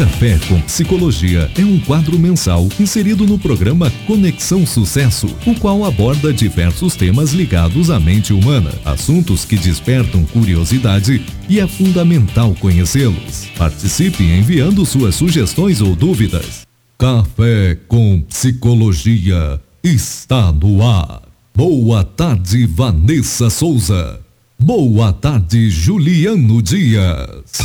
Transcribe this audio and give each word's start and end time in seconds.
Café 0.00 0.38
com 0.48 0.58
Psicologia 0.62 1.50
é 1.58 1.62
um 1.62 1.78
quadro 1.78 2.18
mensal 2.18 2.66
inserido 2.80 3.26
no 3.26 3.38
programa 3.38 3.92
Conexão 4.06 4.64
Sucesso, 4.64 5.26
o 5.44 5.54
qual 5.54 5.84
aborda 5.84 6.32
diversos 6.32 6.96
temas 6.96 7.32
ligados 7.32 7.90
à 7.90 8.00
mente 8.00 8.32
humana, 8.32 8.72
assuntos 8.82 9.44
que 9.44 9.58
despertam 9.58 10.24
curiosidade 10.24 11.22
e 11.50 11.60
é 11.60 11.66
fundamental 11.66 12.54
conhecê-los. 12.54 13.44
Participe 13.58 14.22
enviando 14.22 14.86
suas 14.86 15.16
sugestões 15.16 15.82
ou 15.82 15.94
dúvidas. 15.94 16.66
Café 16.96 17.76
com 17.86 18.22
Psicologia 18.22 19.60
está 19.84 20.50
no 20.50 20.82
ar. 20.82 21.20
Boa 21.54 22.04
tarde, 22.04 22.64
Vanessa 22.64 23.50
Souza. 23.50 24.18
Boa 24.58 25.12
tarde, 25.12 25.68
Juliano 25.68 26.62
Dias. 26.62 27.60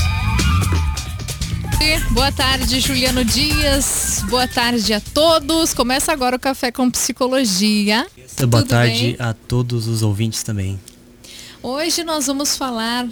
Boa 2.12 2.32
tarde, 2.32 2.80
Juliano 2.80 3.24
Dias. 3.26 4.24
Boa 4.30 4.48
tarde 4.48 4.94
a 4.94 5.02
todos. 5.02 5.74
Começa 5.74 6.12
agora 6.12 6.38
o 6.38 6.40
Café 6.40 6.72
com 6.72 6.90
Psicologia. 6.90 8.08
Boa 8.48 8.62
Tudo 8.62 8.70
tarde 8.70 9.02
bem? 9.02 9.16
a 9.20 9.34
todos 9.34 9.88
os 9.88 10.02
ouvintes 10.02 10.42
também. 10.42 10.80
Hoje 11.62 12.04
nós 12.04 12.28
vamos 12.28 12.56
falar, 12.56 13.08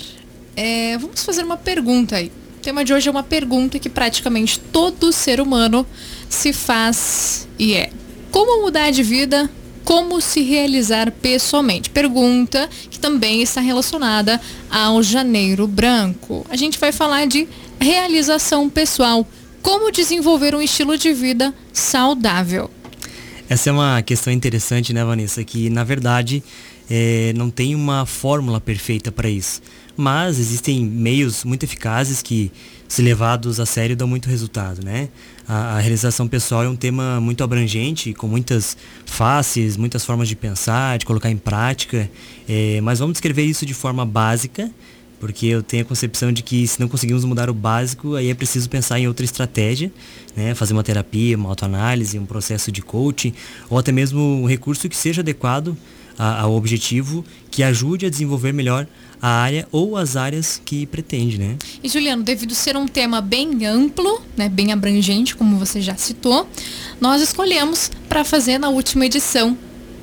é, 0.56 0.98
vamos 0.98 1.24
fazer 1.24 1.44
uma 1.44 1.58
pergunta 1.58 2.16
aí. 2.16 2.32
O 2.58 2.62
tema 2.62 2.86
de 2.86 2.94
hoje 2.94 3.10
é 3.10 3.12
uma 3.12 3.24
pergunta 3.24 3.78
que 3.78 3.90
praticamente 3.90 4.60
todo 4.60 5.12
ser 5.12 5.42
humano 5.42 5.86
se 6.30 6.54
faz 6.54 7.48
e 7.60 7.74
é: 7.74 7.92
como 8.32 8.62
mudar 8.62 8.92
de 8.92 9.04
vida 9.04 9.50
como 9.84 10.22
se 10.22 10.42
realizar 10.42 11.12
pessoalmente? 11.12 11.90
Pergunta 11.90 12.70
que 12.90 13.00
também 13.00 13.42
está 13.42 13.62
relacionada 13.62 14.40
ao 14.70 15.04
Janeiro 15.04 15.68
Branco. 15.68 16.46
A 16.50 16.56
gente 16.56 16.80
vai 16.80 16.92
falar 16.92 17.26
de 17.28 17.48
realização 17.80 18.70
pessoal. 18.70 19.28
Como 19.62 19.92
desenvolver 19.92 20.56
um 20.56 20.62
estilo 20.62 20.98
de 20.98 21.14
vida 21.14 21.54
saudável? 21.72 22.70
Essa 23.50 23.70
é 23.70 23.74
uma 23.74 24.02
questão 24.02 24.32
interessante, 24.32 24.94
né, 24.94 25.04
Vanessa? 25.04 25.44
Que 25.44 25.70
na 25.70 25.84
verdade 25.84 26.44
é, 26.90 27.34
não 27.36 27.50
tem 27.50 27.76
uma 27.76 28.06
fórmula 28.06 28.60
perfeita 28.60 29.12
para 29.12 29.30
isso. 29.30 29.62
Mas 29.96 30.40
existem 30.40 30.84
meios 30.84 31.44
muito 31.44 31.64
eficazes 31.64 32.22
que, 32.22 32.52
se 32.88 33.02
levados 33.02 33.60
a 33.60 33.66
sério, 33.66 33.96
dão 33.96 34.08
muito 34.08 34.28
resultado, 34.28 34.84
né? 34.84 35.10
A, 35.48 35.78
a 35.78 35.80
realização 35.80 36.28
pessoal 36.28 36.64
é 36.64 36.70
um 36.70 36.76
tema 36.76 37.22
muito 37.22 37.44
abrangente, 37.44 38.14
com 38.14 38.28
muitas 38.28 38.76
faces, 39.06 39.78
muitas 39.78 40.04
formas 40.04 40.28
de 40.28 40.36
pensar, 40.36 40.98
de 40.98 41.06
colocar 41.06 41.30
em 41.30 41.38
prática. 41.38 42.10
É, 42.50 42.82
mas 42.82 43.00
vamos 43.00 43.14
descrever 43.14 43.44
isso 43.44 43.66
de 43.66 43.74
forma 43.74 44.06
básica 44.06 44.70
porque 45.24 45.46
eu 45.46 45.64
tenho 45.64 45.84
a 45.84 45.86
concepção 45.86 46.34
de 46.34 46.44
que 46.44 46.68
se 46.68 46.78
não 46.82 46.90
conseguimos 46.90 47.24
mudar 47.24 47.50
o 47.50 47.54
básico, 47.54 48.16
aí 48.16 48.30
é 48.30 48.34
preciso 48.34 48.70
pensar 48.70 49.00
em 49.00 49.08
outra 49.08 49.24
estratégia, 49.24 49.90
né? 50.36 50.54
fazer 50.54 50.74
uma 50.74 50.84
terapia, 50.84 51.38
uma 51.38 51.48
autoanálise, 51.48 52.20
um 52.20 52.26
processo 52.26 52.70
de 52.74 52.82
coaching, 52.82 53.34
ou 53.70 53.78
até 53.78 53.90
mesmo 53.90 54.20
um 54.20 54.46
recurso 54.46 54.90
que 54.90 54.98
seja 54.98 55.22
adequado 55.22 55.78
ao 56.18 56.54
objetivo, 56.54 57.26
que 57.50 57.64
ajude 57.64 58.06
a 58.06 58.10
desenvolver 58.10 58.54
melhor 58.54 58.88
a 59.22 59.30
área 59.30 59.68
ou 59.72 59.96
as 59.96 60.16
áreas 60.18 60.62
que 60.64 60.86
pretende, 60.86 61.38
né? 61.38 61.56
E 61.82 61.88
Juliano, 61.88 62.24
devido 62.24 62.54
ser 62.54 62.76
um 62.76 62.88
tema 62.88 63.22
bem 63.22 63.66
amplo, 63.66 64.22
né, 64.36 64.50
bem 64.50 64.74
abrangente, 64.74 65.36
como 65.36 65.58
você 65.58 65.82
já 65.82 65.96
citou, 65.96 66.48
nós 67.00 67.22
escolhemos 67.22 67.90
para 68.10 68.26
fazer 68.26 68.58
na 68.58 68.70
última 68.70 69.06
edição 69.06 69.58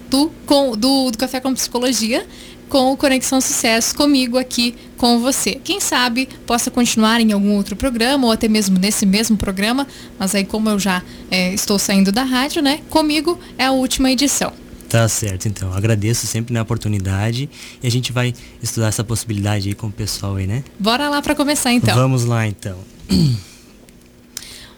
do, 0.08 0.30
com, 0.46 0.76
do, 0.76 1.10
do 1.10 1.18
Café 1.18 1.38
com 1.38 1.52
Psicologia 1.54 2.26
com 2.70 2.92
o 2.92 2.96
Conexão 2.96 3.40
Sucesso 3.40 3.96
comigo 3.96 4.38
aqui 4.38 4.76
com 4.96 5.18
você. 5.18 5.56
Quem 5.56 5.80
sabe 5.80 6.28
possa 6.46 6.70
continuar 6.70 7.20
em 7.20 7.32
algum 7.32 7.56
outro 7.56 7.74
programa 7.74 8.26
ou 8.26 8.32
até 8.32 8.48
mesmo 8.48 8.78
nesse 8.78 9.04
mesmo 9.04 9.36
programa, 9.36 9.88
mas 10.16 10.34
aí 10.36 10.44
como 10.44 10.70
eu 10.70 10.78
já 10.78 11.02
é, 11.30 11.52
estou 11.52 11.80
saindo 11.80 12.12
da 12.12 12.22
rádio, 12.22 12.62
né? 12.62 12.80
Comigo 12.88 13.38
é 13.58 13.66
a 13.66 13.72
última 13.72 14.10
edição. 14.10 14.52
Tá 14.90 15.08
certo, 15.08 15.46
então. 15.46 15.72
Agradeço 15.72 16.26
sempre 16.26 16.52
na 16.52 16.62
oportunidade 16.62 17.48
e 17.80 17.86
a 17.86 17.90
gente 17.90 18.10
vai 18.10 18.34
estudar 18.60 18.88
essa 18.88 19.04
possibilidade 19.04 19.68
aí 19.68 19.74
com 19.74 19.86
o 19.86 19.92
pessoal 19.92 20.34
aí, 20.34 20.48
né? 20.48 20.64
Bora 20.80 21.08
lá 21.08 21.22
para 21.22 21.32
começar 21.34 21.72
então. 21.72 21.94
Vamos 21.94 22.24
lá 22.24 22.44
então. 22.44 22.76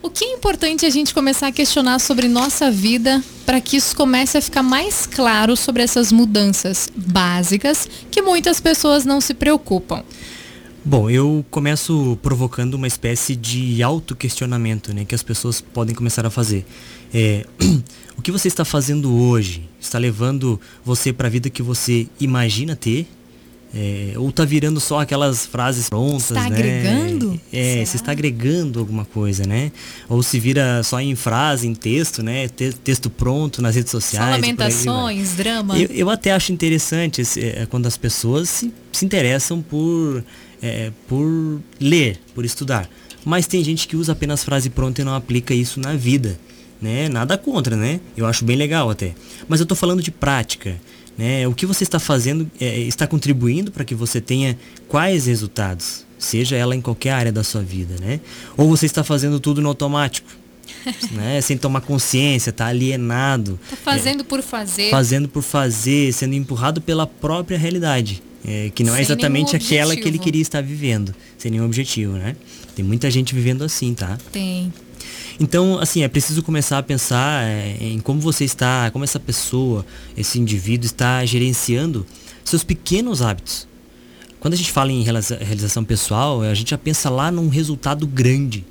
O 0.03 0.11
que 0.11 0.25
é 0.25 0.33
importante 0.33 0.85
a 0.85 0.91
gente 0.91 1.15
começar 1.15 1.47
a 1.47 1.53
questionar 1.53 1.99
sobre 1.99 2.29
nossa 2.29 2.71
vida 2.71 3.23
para 3.47 3.61
que 3.61 3.77
isso 3.77 3.97
comece 3.97 4.37
a 4.37 4.43
ficar 4.43 4.63
mais 4.63 5.07
claro 5.07 5.57
sobre 5.57 5.83
essas 5.83 6.13
mudanças 6.13 6.91
básicas 6.95 7.89
que 8.11 8.21
muitas 8.21 8.61
pessoas 8.61 9.07
não 9.07 9.21
se 9.21 9.33
preocupam? 9.33 10.03
Bom, 10.85 11.09
eu 11.09 11.45
começo 11.49 12.19
provocando 12.23 12.75
uma 12.75 12.89
espécie 12.89 13.37
de 13.37 13.81
autoquestionamento 13.83 14.93
né, 14.93 15.05
que 15.05 15.15
as 15.15 15.23
pessoas 15.23 15.61
podem 15.61 15.95
começar 15.95 16.27
a 16.27 16.31
fazer. 16.31 16.67
É, 17.15 17.47
o 18.19 18.23
que 18.23 18.33
você 18.33 18.49
está 18.49 18.65
fazendo 18.65 19.15
hoje 19.15 19.69
está 19.81 19.97
levando 19.97 20.61
você 20.85 21.13
para 21.13 21.29
a 21.29 21.31
vida 21.31 21.49
que 21.49 21.63
você 21.63 22.09
imagina 22.19 22.75
ter? 22.75 23.07
É, 23.75 24.13
ou 24.17 24.31
tá 24.31 24.45
virando 24.45 24.79
só 24.81 25.01
aquelas 25.01 25.47
frases 25.47 25.89
prontas, 25.89 26.25
está 26.25 26.43
né? 26.43 26.57
agregando? 26.57 27.41
É, 27.51 27.73
Será? 27.75 27.87
se 27.87 27.97
está 27.97 28.13
agregando 28.13 28.79
alguma 28.79 29.07
coisa, 29.07 29.47
né? 29.47 29.73
Ou 30.11 30.23
se 30.23 30.39
vira 30.39 30.83
só 30.83 31.01
em 31.01 31.15
frase, 31.15 31.67
em 31.67 31.75
texto, 31.75 32.23
né? 32.23 32.49
texto 32.49 33.09
pronto 33.09 33.63
nas 33.63 33.75
redes 33.75 33.91
sociais. 33.91 34.27
Só 34.27 34.33
lamentações, 34.33 35.33
drama. 35.37 35.79
Eu, 35.79 35.89
eu, 35.89 36.11
até 36.11 36.33
acho 36.33 36.53
interessante 36.53 37.23
esse, 37.23 37.41
é, 37.41 37.67
quando 37.71 37.87
as 37.87 37.97
pessoas 37.97 38.51
se, 38.51 38.73
se 38.93 39.07
interessam 39.07 39.63
por, 39.63 40.23
é, 40.63 40.93
por 41.09 41.61
ler, 41.81 42.21
por 42.35 42.45
estudar. 42.45 42.89
Mas 43.25 43.47
tem 43.47 43.63
gente 43.63 43.87
que 43.89 43.97
usa 43.97 44.13
apenas 44.13 44.45
frase 44.45 44.71
pronta 44.71 45.03
e 45.03 45.05
não 45.05 45.15
aplica 45.15 45.53
isso 45.53 45.81
na 45.81 45.95
vida. 45.95 46.39
Né? 46.81 47.09
Nada 47.09 47.37
contra, 47.37 47.77
né? 47.77 48.01
Eu 48.17 48.27
acho 48.27 48.45
bem 48.45 48.57
legal 48.57 48.91
até. 48.91 49.15
Mas 49.49 49.61
eu 49.61 49.65
estou 49.65 49.77
falando 49.77 50.03
de 50.03 50.11
prática. 50.11 50.81
Né? 51.17 51.47
O 51.47 51.55
que 51.55 51.67
você 51.67 51.85
está 51.85 52.01
fazendo 52.01 52.51
é, 52.61 52.81
está 52.81 53.07
contribuindo 53.07 53.71
para 53.71 53.85
que 53.85 53.95
você 53.95 54.21
tenha 54.21 54.59
quais 54.89 55.27
resultados, 55.27 56.07
seja 56.19 56.57
ela 56.57 56.75
em 56.75 56.81
qualquer 56.81 57.11
área 57.11 57.33
da 57.33 57.45
sua 57.45 57.63
vida, 57.63 57.95
né? 58.01 58.19
Ou 58.57 58.69
você 58.69 58.87
está 58.87 59.05
fazendo 59.05 59.39
tudo 59.39 59.61
no 59.61 59.69
automático, 59.69 60.29
né? 61.13 61.41
Sem 61.41 61.59
tomar 61.59 61.83
consciência, 61.83 62.51
está 62.51 62.67
alienado. 62.67 63.61
Tá 63.69 63.77
fazendo 63.77 64.23
é, 64.23 64.25
por 64.25 64.43
fazer. 64.43 64.91
Fazendo 64.91 65.29
por 65.29 65.43
fazer, 65.43 66.13
sendo 66.13 66.35
empurrado 66.35 66.81
pela 66.81 67.07
própria 67.07 67.59
realidade. 67.59 68.23
É, 68.45 68.71
que 68.75 68.83
não 68.83 68.93
é 68.93 68.97
sem 68.97 69.03
é 69.03 69.07
exatamente 69.07 69.55
aquela 69.55 69.95
que 69.95 70.07
ele 70.07 70.19
queria 70.19 70.43
estar 70.43 70.61
vivendo, 70.61 71.15
sem 71.39 71.51
nenhum 71.51 71.65
objetivo, 71.65 72.15
né? 72.15 72.35
Tem 72.75 72.85
muita 72.85 73.11
gente 73.11 73.35
vivendo 73.35 73.63
assim, 73.63 73.95
tá? 73.95 74.19
Tem. 74.33 74.73
Então, 75.39 75.79
assim, 75.79 76.03
é 76.03 76.09
preciso 76.09 76.43
começar 76.43 76.79
a 76.79 76.83
pensar 76.83 77.45
é, 77.45 77.77
em 77.81 78.01
como 78.01 78.21
você 78.21 78.45
está, 78.45 78.91
como 78.91 79.05
essa 79.05 79.21
pessoa, 79.21 79.85
esse 80.17 80.39
indivíduo 80.39 80.87
está 80.87 81.25
gerenciando 81.25 82.07
seus 82.45 82.65
pequenos 82.65 83.23
hábitos. 83.23 83.67
Quando 84.41 84.55
a 84.55 84.57
gente 84.57 84.73
fala 84.73 84.91
em 84.91 85.03
realização 85.03 85.85
pessoal, 85.85 86.43
a 86.43 86.55
gente 86.55 86.71
já 86.71 86.79
pensa 86.79 87.09
lá 87.09 87.31
num 87.31 87.49
resultado 87.49 88.07
grande. 88.07 88.65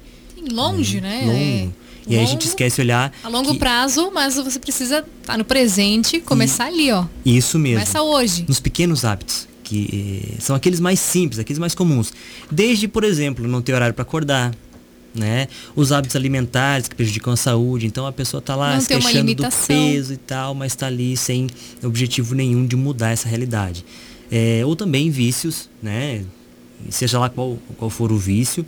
Longe, 0.52 0.98
hum, 0.98 1.02
né? 1.02 1.22
Longo. 1.26 1.74
E 2.08 2.18
aí 2.18 2.24
a 2.24 2.28
gente 2.28 2.48
esquece 2.48 2.82
olhar. 2.82 3.14
A 3.24 3.30
longo 3.30 3.54
que... 3.54 3.60
prazo, 3.60 4.12
mas 4.14 4.36
você 4.36 4.60
precisa 4.60 5.06
estar 5.22 5.38
no 5.38 5.46
presente, 5.46 6.20
começar 6.20 6.70
e... 6.72 6.74
ali, 6.74 6.92
ó. 6.92 7.06
Isso 7.24 7.58
mesmo. 7.60 7.80
Começa 7.80 8.02
hoje. 8.02 8.44
Nos 8.48 8.60
pequenos 8.60 9.06
hábitos, 9.06 9.48
que 9.72 10.20
eh, 10.22 10.42
são 10.42 10.54
aqueles 10.54 10.82
mais 10.82 11.00
simples, 11.00 11.40
aqueles 11.40 11.58
mais 11.58 11.74
comuns. 11.74 12.12
Desde, 12.52 12.90
por 12.90 13.06
exemplo, 13.06 13.48
não 13.48 13.62
ter 13.62 13.74
horário 13.74 13.94
para 13.94 14.02
acordar, 14.02 14.54
né? 15.16 15.48
Os 15.74 15.94
hábitos 15.94 16.18
alimentares 16.18 16.90
que 16.90 16.96
prejudicam 16.96 17.32
a 17.32 17.38
saúde. 17.38 17.88
Então 17.88 18.06
a 18.06 18.12
pessoa 18.12 18.40
está 18.40 18.54
lá 18.54 18.74
Não 18.74 18.82
se 18.82 18.90
queixando 18.90 19.34
do 19.34 19.44
peso 19.66 20.14
e 20.14 20.18
tal, 20.18 20.54
mas 20.54 20.74
está 20.74 20.88
ali 20.88 21.16
sem 21.16 21.48
objetivo 21.82 22.36
nenhum 22.36 22.66
de 22.66 22.76
mudar 22.76 23.12
essa 23.12 23.30
realidade. 23.30 23.86
É, 24.30 24.62
ou 24.66 24.76
também 24.76 25.10
vícios, 25.10 25.70
né? 25.82 26.26
Seja 26.90 27.18
lá 27.18 27.30
qual, 27.30 27.58
qual 27.78 27.90
for 27.90 28.12
o 28.12 28.18
vício. 28.18 28.66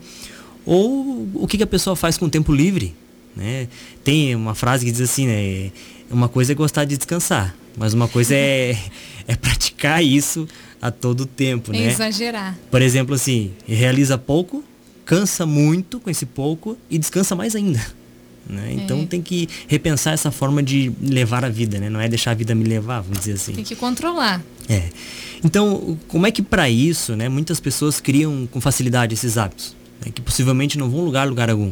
Ou 0.65 1.27
o 1.33 1.45
que, 1.47 1.57
que 1.57 1.63
a 1.63 1.67
pessoa 1.67 1.97
faz 1.97 2.17
com 2.17 2.27
o 2.27 2.29
tempo 2.29 2.53
livre. 2.53 2.95
Né? 3.35 3.67
Tem 4.05 4.35
uma 4.35 4.55
frase 4.55 4.85
que 4.85 4.91
diz 4.91 5.01
assim, 5.01 5.27
né? 5.27 5.71
Uma 6.09 6.29
coisa 6.29 6.53
é 6.53 6.55
gostar 6.55 6.85
de 6.85 6.95
descansar, 6.95 7.55
mas 7.75 7.93
uma 7.93 8.07
coisa 8.07 8.35
é, 8.35 8.77
é 9.27 9.35
praticar 9.35 10.01
isso 10.01 10.47
a 10.83 10.91
todo 10.91 11.25
tempo, 11.25 11.73
é 11.73 11.79
né? 11.79 11.91
Exagerar. 11.91 12.59
Por 12.69 12.81
exemplo, 12.81 13.15
assim, 13.15 13.53
realiza 13.65 14.17
pouco, 14.17 14.61
cansa 15.05 15.45
muito 15.45 15.97
com 15.97 16.09
esse 16.09 16.25
pouco 16.25 16.77
e 16.89 16.97
descansa 16.97 17.35
mais 17.35 17.55
ainda. 17.55 17.81
Né? 18.45 18.73
Então 18.73 18.99
é. 18.99 19.05
tem 19.05 19.21
que 19.21 19.47
repensar 19.69 20.13
essa 20.13 20.29
forma 20.29 20.61
de 20.61 20.91
levar 21.01 21.45
a 21.45 21.49
vida, 21.49 21.79
né? 21.79 21.89
Não 21.89 22.01
é 22.01 22.09
deixar 22.09 22.31
a 22.31 22.33
vida 22.33 22.53
me 22.53 22.65
levar, 22.65 22.99
vamos 22.99 23.19
dizer 23.19 23.35
assim. 23.35 23.53
Tem 23.53 23.63
que 23.63 23.73
controlar. 23.73 24.43
É. 24.67 24.89
Então, 25.41 25.97
como 26.09 26.27
é 26.27 26.31
que 26.31 26.41
para 26.41 26.69
isso, 26.69 27.15
né, 27.15 27.29
muitas 27.29 27.61
pessoas 27.61 28.01
criam 28.01 28.45
com 28.51 28.59
facilidade 28.59 29.13
esses 29.13 29.37
hábitos, 29.37 29.73
né, 30.05 30.11
que 30.13 30.21
possivelmente 30.21 30.77
não 30.77 30.89
vão 30.89 31.05
lugar 31.05 31.25
lugar 31.25 31.49
algum. 31.49 31.71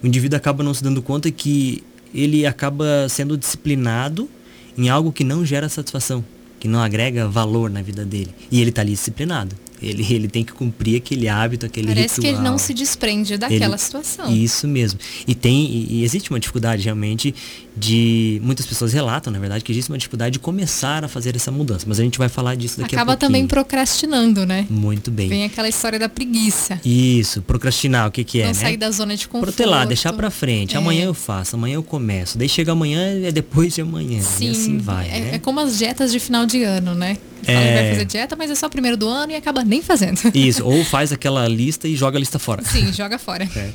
O 0.00 0.06
indivíduo 0.06 0.36
acaba 0.36 0.62
não 0.62 0.72
se 0.72 0.80
dando 0.80 1.02
conta 1.02 1.28
que 1.28 1.82
ele 2.14 2.46
acaba 2.46 3.08
sendo 3.08 3.36
disciplinado 3.36 4.30
em 4.78 4.88
algo 4.88 5.10
que 5.10 5.24
não 5.24 5.44
gera 5.44 5.68
satisfação, 5.68 6.24
que 6.66 6.68
não 6.68 6.80
agrega 6.80 7.28
valor 7.28 7.70
na 7.70 7.80
vida 7.80 8.04
dele. 8.04 8.34
E 8.50 8.60
ele 8.60 8.70
está 8.70 8.82
ali 8.82 8.90
disciplinado. 8.90 9.54
Ele, 9.82 10.06
ele 10.14 10.28
tem 10.28 10.42
que 10.42 10.52
cumprir 10.52 10.96
aquele 10.96 11.28
hábito, 11.28 11.66
aquele 11.66 11.88
Parece 11.88 12.16
ritual. 12.16 12.20
que 12.22 12.26
ele 12.28 12.48
não 12.48 12.56
se 12.58 12.72
desprende 12.72 13.36
daquela 13.36 13.74
Ele- 13.74 13.78
situação. 13.78 14.32
Isso 14.34 14.66
mesmo. 14.66 14.98
E 15.26 15.34
tem 15.34 15.66
e, 15.90 16.02
existe 16.04 16.30
uma 16.30 16.40
dificuldade 16.40 16.82
realmente 16.82 17.34
de 17.76 18.40
muitas 18.42 18.64
pessoas 18.64 18.92
relatam, 18.94 19.30
na 19.32 19.38
verdade, 19.38 19.62
que 19.62 19.70
existe 19.70 19.90
uma 19.90 19.98
dificuldade 19.98 20.32
de 20.34 20.38
começar 20.38 21.04
a 21.04 21.08
fazer 21.08 21.36
essa 21.36 21.50
mudança. 21.50 21.84
Mas 21.86 22.00
a 22.00 22.02
gente 22.02 22.16
vai 22.18 22.28
falar 22.28 22.54
disso 22.54 22.80
daqui 22.80 22.94
Acaba 22.94 23.12
a 23.12 23.16
pouquinho. 23.16 23.28
também 23.28 23.46
procrastinando, 23.46 24.46
né? 24.46 24.66
Muito 24.70 25.10
bem. 25.10 25.28
Vem 25.28 25.44
aquela 25.44 25.68
história 25.68 25.98
da 25.98 26.08
preguiça. 26.08 26.80
Isso, 26.84 27.42
procrastinar, 27.42 28.08
o 28.08 28.10
que 28.10 28.24
que 28.24 28.38
é, 28.40 28.44
não 28.44 28.48
né? 28.48 28.54
sair 28.54 28.76
da 28.78 28.90
zona 28.90 29.14
de 29.14 29.28
conforto. 29.28 29.54
Protelar, 29.54 29.86
deixar 29.86 30.12
pra 30.14 30.30
frente. 30.30 30.74
É. 30.74 30.78
Amanhã 30.78 31.04
eu 31.04 31.14
faço, 31.14 31.54
amanhã 31.56 31.74
eu 31.74 31.82
começo. 31.82 32.38
Daí 32.38 32.48
chega 32.48 32.72
amanhã, 32.72 33.00
é 33.26 33.30
depois 33.30 33.74
de 33.74 33.82
amanhã. 33.82 34.20
Sim, 34.22 34.46
e 34.46 34.50
assim 34.50 34.78
vai, 34.78 35.06
é, 35.08 35.20
né? 35.20 35.30
é 35.34 35.38
como 35.38 35.60
as 35.60 35.76
dietas 35.76 36.10
de 36.12 36.18
final 36.18 36.46
de 36.46 36.62
ano, 36.62 36.94
né? 36.94 37.18
Fala 37.44 37.58
que 37.58 37.64
É. 37.68 37.74
vai 37.82 37.90
fazer 37.92 38.04
dieta, 38.06 38.34
mas 38.36 38.50
é 38.50 38.54
só 38.54 38.66
o 38.66 38.70
primeiro 38.70 38.96
do 38.96 39.06
ano 39.06 39.30
e 39.32 39.36
acaba 39.36 39.62
nem 39.66 39.82
fazendo. 39.82 40.20
Isso, 40.34 40.64
ou 40.64 40.84
faz 40.86 41.12
aquela 41.12 41.46
lista 41.48 41.88
e 41.88 41.96
joga 41.96 42.18
a 42.18 42.20
lista 42.20 42.38
fora. 42.38 42.62
Sim, 42.64 42.92
joga 42.92 43.18
fora. 43.18 43.48
É. 43.56 43.72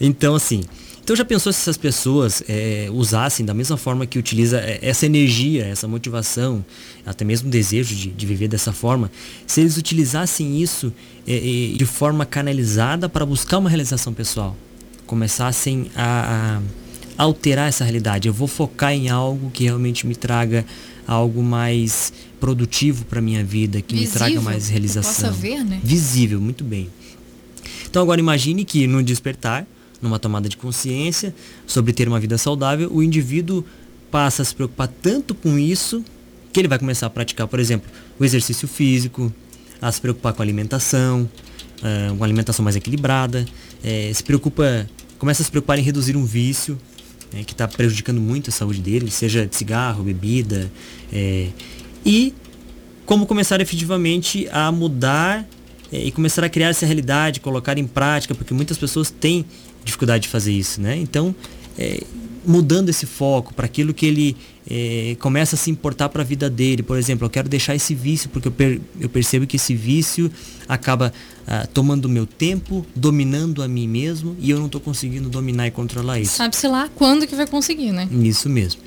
Então, 0.00 0.36
assim, 0.36 0.62
então 1.08 1.16
já 1.16 1.24
pensou 1.24 1.52
se 1.52 1.60
essas 1.60 1.76
pessoas 1.76 2.42
é, 2.48 2.88
usassem 2.92 3.44
da 3.44 3.54
mesma 3.54 3.76
forma 3.76 4.06
que 4.06 4.18
utiliza 4.18 4.60
é, 4.60 4.78
essa 4.82 5.06
energia, 5.06 5.64
essa 5.64 5.88
motivação, 5.88 6.64
até 7.04 7.24
mesmo 7.24 7.48
o 7.48 7.50
desejo 7.50 7.94
de, 7.96 8.10
de 8.10 8.26
viver 8.26 8.46
dessa 8.46 8.72
forma, 8.72 9.10
se 9.46 9.60
eles 9.60 9.76
utilizassem 9.76 10.60
isso 10.62 10.92
é, 11.26 11.34
é, 11.34 11.76
de 11.76 11.86
forma 11.86 12.26
canalizada 12.26 13.08
para 13.08 13.24
buscar 13.26 13.58
uma 13.58 13.70
realização 13.70 14.12
pessoal, 14.12 14.54
começassem 15.06 15.90
a, 15.96 16.60
a 17.18 17.24
alterar 17.24 17.68
essa 17.68 17.84
realidade. 17.84 18.28
Eu 18.28 18.34
vou 18.34 18.46
focar 18.46 18.92
em 18.92 19.08
algo 19.08 19.50
que 19.50 19.64
realmente 19.64 20.06
me 20.06 20.14
traga 20.14 20.64
algo 21.08 21.42
mais 21.42 22.12
produtivo 22.38 23.06
para 23.06 23.18
minha 23.22 23.42
vida, 23.42 23.80
que 23.80 23.94
me 23.94 24.06
traga 24.06 24.26
Visível, 24.26 24.42
mais 24.42 24.68
realização. 24.68 25.30
possa 25.30 25.30
ver, 25.30 25.64
né? 25.64 25.80
Visível, 25.82 26.38
muito 26.38 26.62
bem. 26.62 26.90
Então 27.88 28.02
agora 28.02 28.20
imagine 28.20 28.62
que 28.62 28.86
no 28.86 29.02
despertar, 29.02 29.66
numa 30.02 30.18
tomada 30.18 30.50
de 30.50 30.56
consciência 30.58 31.34
sobre 31.66 31.94
ter 31.94 32.06
uma 32.06 32.20
vida 32.20 32.36
saudável, 32.36 32.90
o 32.92 33.02
indivíduo 33.02 33.64
passa 34.10 34.42
a 34.42 34.44
se 34.44 34.54
preocupar 34.54 34.86
tanto 34.86 35.34
com 35.34 35.58
isso 35.58 36.04
que 36.52 36.60
ele 36.60 36.68
vai 36.68 36.78
começar 36.78 37.06
a 37.06 37.10
praticar, 37.10 37.48
por 37.48 37.58
exemplo, 37.58 37.90
o 38.18 38.24
exercício 38.24 38.68
físico, 38.68 39.32
a 39.80 39.90
se 39.90 40.00
preocupar 40.00 40.34
com 40.34 40.42
a 40.42 40.44
alimentação, 40.44 41.28
ah, 41.82 42.12
uma 42.12 42.26
alimentação 42.26 42.62
mais 42.62 42.76
equilibrada, 42.76 43.46
eh, 43.82 44.10
se 44.14 44.22
preocupa, 44.22 44.88
começa 45.18 45.42
a 45.42 45.44
se 45.44 45.50
preocupar 45.50 45.78
em 45.78 45.82
reduzir 45.82 46.16
um 46.16 46.24
vício 46.24 46.78
né, 47.32 47.44
que 47.44 47.52
está 47.52 47.66
prejudicando 47.68 48.20
muito 48.20 48.50
a 48.50 48.52
saúde 48.52 48.80
dele, 48.80 49.10
seja 49.10 49.46
de 49.46 49.54
cigarro, 49.54 50.02
bebida, 50.02 50.70
eh, 51.12 51.48
e 52.04 52.34
como 53.04 53.26
começar 53.26 53.60
efetivamente 53.60 54.48
a 54.52 54.70
mudar 54.70 55.46
eh, 55.92 56.06
e 56.06 56.12
começar 56.12 56.44
a 56.44 56.48
criar 56.48 56.68
essa 56.68 56.86
realidade, 56.86 57.40
colocar 57.40 57.78
em 57.78 57.86
prática, 57.86 58.34
porque 58.34 58.52
muitas 58.52 58.76
pessoas 58.76 59.10
têm 59.10 59.44
dificuldade 59.84 60.24
de 60.24 60.28
fazer 60.28 60.52
isso, 60.52 60.80
né? 60.80 60.96
Então, 60.96 61.34
eh, 61.78 62.02
mudando 62.46 62.88
esse 62.88 63.06
foco 63.06 63.52
para 63.54 63.66
aquilo 63.66 63.92
que 63.92 64.06
ele 64.06 64.36
eh, 64.70 65.16
começa 65.20 65.54
a 65.56 65.58
se 65.58 65.70
importar 65.70 66.08
para 66.08 66.22
a 66.22 66.24
vida 66.24 66.48
dele, 66.48 66.82
por 66.82 66.96
exemplo, 66.98 67.26
eu 67.26 67.30
quero 67.30 67.48
deixar 67.48 67.74
esse 67.74 67.94
vício 67.94 68.28
porque 68.30 68.48
eu, 68.48 68.52
per- 68.52 68.80
eu 69.00 69.08
percebo 69.08 69.46
que 69.46 69.56
esse 69.56 69.74
vício 69.74 70.30
acaba 70.68 71.12
ah, 71.46 71.66
tomando 71.72 72.04
o 72.06 72.08
meu 72.08 72.26
tempo, 72.26 72.84
dominando 72.94 73.62
a 73.62 73.68
mim 73.68 73.88
mesmo 73.88 74.36
e 74.38 74.50
eu 74.50 74.58
não 74.58 74.66
estou 74.66 74.80
conseguindo 74.80 75.28
dominar 75.28 75.66
e 75.66 75.70
controlar 75.70 76.20
isso. 76.20 76.36
Sabe-se 76.36 76.66
lá 76.68 76.88
quando 76.94 77.26
que 77.26 77.34
vai 77.34 77.46
conseguir, 77.46 77.92
né? 77.92 78.08
Isso 78.10 78.48
mesmo. 78.48 78.80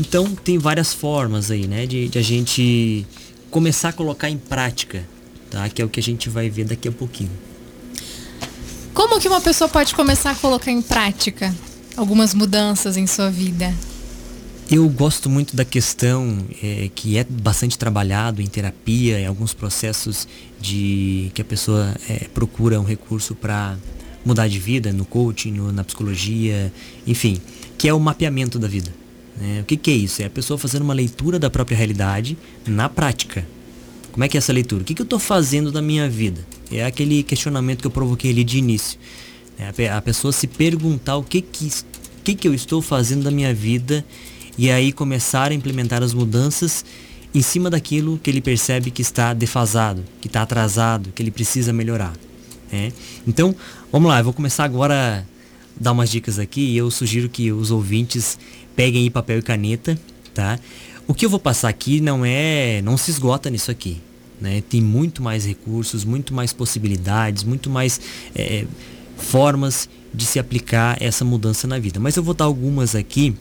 Então 0.00 0.26
tem 0.34 0.58
várias 0.58 0.92
formas 0.92 1.50
aí, 1.50 1.66
né, 1.66 1.86
de, 1.86 2.08
de 2.08 2.18
a 2.18 2.22
gente 2.22 3.06
começar 3.50 3.90
a 3.90 3.92
colocar 3.92 4.28
em 4.28 4.36
prática, 4.38 5.04
tá? 5.50 5.68
Que 5.68 5.80
é 5.80 5.84
o 5.84 5.88
que 5.88 6.00
a 6.00 6.02
gente 6.02 6.28
vai 6.28 6.50
ver 6.50 6.64
daqui 6.64 6.88
a 6.88 6.92
pouquinho. 6.92 7.30
Como 8.92 9.20
que 9.20 9.26
uma 9.28 9.40
pessoa 9.40 9.68
pode 9.68 9.94
começar 9.94 10.30
a 10.30 10.34
colocar 10.34 10.70
em 10.70 10.80
prática 10.82 11.54
algumas 11.96 12.34
mudanças 12.34 12.96
em 12.96 13.06
sua 13.06 13.30
vida? 13.30 13.72
Eu 14.70 14.88
gosto 14.88 15.28
muito 15.28 15.54
da 15.54 15.64
questão 15.64 16.38
eh, 16.62 16.88
que 16.94 17.18
é 17.18 17.24
bastante 17.24 17.78
trabalhado 17.78 18.40
em 18.40 18.46
terapia, 18.46 19.20
em 19.20 19.26
alguns 19.26 19.52
processos 19.52 20.26
de 20.60 21.30
que 21.34 21.42
a 21.42 21.44
pessoa 21.44 21.94
eh, 22.08 22.26
procura 22.32 22.80
um 22.80 22.84
recurso 22.84 23.34
para 23.34 23.76
mudar 24.24 24.48
de 24.48 24.58
vida, 24.58 24.90
no 24.90 25.04
coaching, 25.04 25.52
no- 25.52 25.70
na 25.70 25.84
psicologia, 25.84 26.72
enfim, 27.06 27.40
que 27.76 27.86
é 27.86 27.92
o 27.92 28.00
mapeamento 28.00 28.58
da 28.58 28.66
vida. 28.66 28.90
né? 29.36 29.60
O 29.60 29.64
que, 29.64 29.76
que 29.76 29.90
é 29.90 29.94
isso? 29.94 30.22
É 30.22 30.24
a 30.24 30.30
pessoa 30.30 30.56
fazendo 30.56 30.82
uma 30.82 30.94
leitura 30.94 31.38
da 31.38 31.50
própria 31.50 31.76
realidade 31.76 32.38
na 32.66 32.88
prática. 32.88 33.46
Como 34.12 34.24
é 34.24 34.28
que 34.28 34.36
é 34.36 34.38
essa 34.38 34.52
leitura? 34.52 34.80
O 34.80 34.84
que, 34.84 34.94
que 34.94 35.02
eu 35.02 35.04
estou 35.04 35.18
fazendo 35.18 35.70
da 35.70 35.82
minha 35.82 36.08
vida? 36.08 36.40
É 36.72 36.86
aquele 36.86 37.22
questionamento 37.22 37.80
que 37.82 37.86
eu 37.86 37.90
provoquei 37.90 38.30
ali 38.30 38.44
de 38.44 38.56
início. 38.58 38.98
É 39.58 39.68
a 39.68 39.72
pe- 39.72 39.88
a 39.88 40.00
pessoa 40.00 40.32
se 40.32 40.46
perguntar 40.46 41.16
o 41.16 41.22
que 41.22 41.40
que, 41.40 41.70
que 42.24 42.34
que 42.34 42.48
eu 42.48 42.54
estou 42.54 42.82
fazendo 42.82 43.22
da 43.24 43.30
minha 43.30 43.54
vida 43.54 44.04
e 44.58 44.70
aí 44.70 44.92
começar 44.92 45.50
a 45.50 45.54
implementar 45.54 46.02
as 46.02 46.12
mudanças 46.14 46.84
em 47.34 47.42
cima 47.42 47.68
daquilo 47.70 48.18
que 48.22 48.30
ele 48.30 48.40
percebe 48.40 48.90
que 48.90 49.02
está 49.02 49.34
defasado, 49.34 50.04
que 50.20 50.28
está 50.28 50.42
atrasado, 50.42 51.10
que 51.14 51.22
ele 51.22 51.30
precisa 51.30 51.72
melhorar. 51.72 52.12
né? 52.70 52.92
Então, 53.26 53.54
vamos 53.90 54.08
lá, 54.08 54.18
eu 54.20 54.24
vou 54.24 54.32
começar 54.32 54.64
agora 54.64 55.26
a 55.26 55.80
dar 55.80 55.92
umas 55.92 56.10
dicas 56.10 56.38
aqui 56.38 56.60
e 56.60 56.76
eu 56.76 56.90
sugiro 56.90 57.28
que 57.28 57.50
os 57.50 57.70
ouvintes 57.72 58.38
peguem 58.76 59.10
papel 59.10 59.38
e 59.38 59.42
caneta, 59.42 59.98
tá? 60.32 60.58
O 61.06 61.12
que 61.14 61.26
eu 61.26 61.30
vou 61.30 61.40
passar 61.40 61.68
aqui 61.68 62.00
não 62.00 62.24
é, 62.24 62.80
não 62.82 62.96
se 62.96 63.10
esgota 63.10 63.50
nisso 63.50 63.70
aqui, 63.70 64.00
né? 64.40 64.62
Tem 64.68 64.80
muito 64.80 65.20
mais 65.22 65.44
recursos, 65.44 66.04
muito 66.04 66.32
mais 66.32 66.52
possibilidades, 66.52 67.42
muito 67.42 67.68
mais 67.68 68.00
eh, 68.34 68.64
formas 69.16 69.88
de 70.12 70.24
se 70.24 70.38
aplicar 70.38 70.96
essa 71.00 71.24
mudança 71.24 71.66
na 71.66 71.78
vida. 71.78 71.98
Mas 71.98 72.16
eu 72.16 72.22
vou 72.22 72.34
dar 72.34 72.44
algumas 72.44 72.94
aqui 72.94 73.34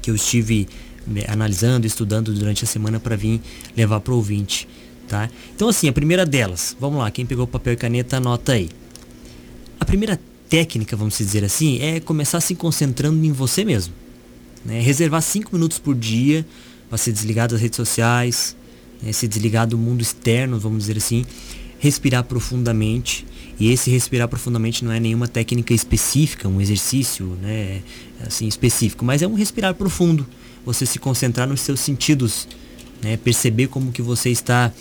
que 0.00 0.10
eu 0.10 0.14
estive 0.14 0.68
né, 1.06 1.22
analisando, 1.28 1.86
estudando 1.86 2.32
durante 2.32 2.64
a 2.64 2.66
semana 2.66 2.98
para 2.98 3.16
vir 3.16 3.40
levar 3.76 4.00
para 4.00 4.12
o 4.12 4.16
ouvinte, 4.16 4.68
tá? 5.08 5.30
Então 5.54 5.68
assim, 5.68 5.88
a 5.88 5.92
primeira 5.92 6.26
delas, 6.26 6.76
vamos 6.78 6.98
lá, 6.98 7.10
quem 7.10 7.24
pegou 7.24 7.46
papel 7.46 7.74
e 7.74 7.76
caneta 7.76 8.16
anota 8.16 8.52
aí. 8.52 8.68
A 9.78 9.84
primeira 9.84 10.20
técnica, 10.48 10.96
vamos 10.96 11.16
dizer 11.16 11.44
assim, 11.44 11.80
é 11.80 11.98
começar 12.00 12.40
se 12.40 12.54
concentrando 12.54 13.24
em 13.24 13.32
você 13.32 13.64
mesmo. 13.64 13.94
Né? 14.64 14.80
Reservar 14.80 15.22
cinco 15.22 15.54
minutos 15.54 15.78
por 15.78 15.94
dia 15.94 16.46
para 16.88 16.98
se 16.98 17.12
desligar 17.12 17.48
das 17.48 17.60
redes 17.60 17.76
sociais, 17.76 18.56
né? 19.02 19.12
se 19.12 19.26
desligar 19.26 19.66
do 19.66 19.78
mundo 19.78 20.02
externo, 20.02 20.58
vamos 20.60 20.80
dizer 20.80 20.98
assim, 20.98 21.24
respirar 21.82 22.22
profundamente. 22.22 23.26
E 23.58 23.72
esse 23.72 23.90
respirar 23.90 24.28
profundamente 24.28 24.84
não 24.84 24.92
é 24.92 25.00
nenhuma 25.00 25.26
técnica 25.26 25.74
específica, 25.74 26.48
um 26.48 26.60
exercício, 26.60 27.36
né, 27.42 27.82
assim 28.24 28.46
específico, 28.46 29.04
mas 29.04 29.20
é 29.20 29.26
um 29.26 29.34
respirar 29.34 29.74
profundo. 29.74 30.24
Você 30.64 30.86
se 30.86 31.00
concentrar 31.00 31.48
nos 31.48 31.60
seus 31.60 31.80
sentidos, 31.80 32.46
né, 33.02 33.16
perceber 33.16 33.66
como 33.66 33.90
que 33.90 34.00
você 34.00 34.30
está 34.30 34.72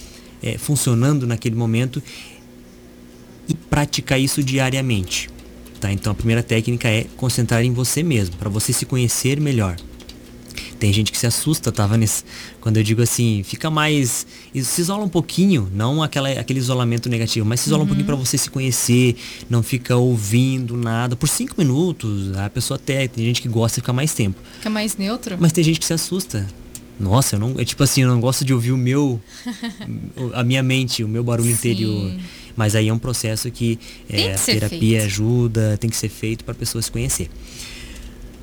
eh, 0.43 0.59
funcionando 0.59 1.25
naquele 1.25 1.55
momento 1.55 2.01
e 3.49 3.55
praticar 3.55 4.19
isso 4.19 4.43
diariamente. 4.43 5.27
Tá? 5.79 5.91
Então 5.91 6.11
a 6.11 6.15
primeira 6.15 6.43
técnica 6.43 6.87
é 6.87 7.05
concentrar 7.17 7.63
em 7.63 7.73
você 7.73 8.03
mesmo, 8.03 8.35
para 8.37 8.49
você 8.49 8.71
se 8.71 8.85
conhecer 8.85 9.39
melhor. 9.39 9.75
Tem 10.81 10.91
gente 10.91 11.11
que 11.11 11.17
se 11.19 11.27
assusta, 11.27 11.71
tá, 11.71 11.85
Vanessa? 11.85 12.23
Quando 12.59 12.77
eu 12.77 12.81
digo 12.81 13.03
assim, 13.03 13.43
fica 13.43 13.69
mais. 13.69 14.25
Se 14.63 14.81
isola 14.81 15.03
um 15.03 15.09
pouquinho, 15.09 15.69
não 15.71 16.01
aquela, 16.01 16.27
aquele 16.31 16.57
isolamento 16.57 17.07
negativo, 17.07 17.45
mas 17.45 17.59
se 17.59 17.67
isola 17.67 17.83
um 17.83 17.85
pouquinho 17.85 18.07
para 18.07 18.15
você 18.15 18.35
se 18.35 18.49
conhecer, 18.49 19.15
não 19.47 19.61
fica 19.61 19.95
ouvindo 19.95 20.75
nada. 20.75 21.15
Por 21.15 21.29
cinco 21.29 21.53
minutos, 21.55 22.35
a 22.35 22.49
pessoa 22.49 22.77
até. 22.77 23.07
Tem 23.07 23.23
gente 23.23 23.43
que 23.43 23.47
gosta 23.47 23.75
de 23.75 23.81
ficar 23.81 23.93
mais 23.93 24.15
tempo. 24.15 24.41
Fica 24.57 24.71
mais 24.71 24.97
neutro? 24.97 25.37
Mas 25.39 25.51
tem 25.51 25.63
gente 25.63 25.79
que 25.79 25.85
se 25.85 25.93
assusta. 25.93 26.47
Nossa, 26.99 27.35
eu 27.35 27.39
não. 27.39 27.59
É 27.59 27.63
tipo 27.63 27.83
assim, 27.83 28.01
eu 28.01 28.09
não 28.09 28.19
gosto 28.19 28.43
de 28.43 28.51
ouvir 28.51 28.71
o 28.71 28.77
meu. 28.77 29.21
a 30.33 30.43
minha 30.43 30.63
mente, 30.63 31.03
o 31.03 31.07
meu 31.07 31.23
barulho 31.23 31.49
Sim. 31.49 31.53
interior. 31.53 32.11
Mas 32.55 32.75
aí 32.75 32.87
é 32.87 32.93
um 32.93 32.97
processo 32.97 33.51
que, 33.51 33.77
é, 34.09 34.15
que 34.15 34.29
a 34.29 34.35
terapia 34.35 34.79
feito. 34.79 35.05
ajuda, 35.05 35.77
tem 35.79 35.91
que 35.91 35.95
ser 35.95 36.09
feito 36.09 36.43
para 36.43 36.53
a 36.53 36.57
pessoa 36.57 36.81
se 36.81 36.91
conhecer. 36.91 37.29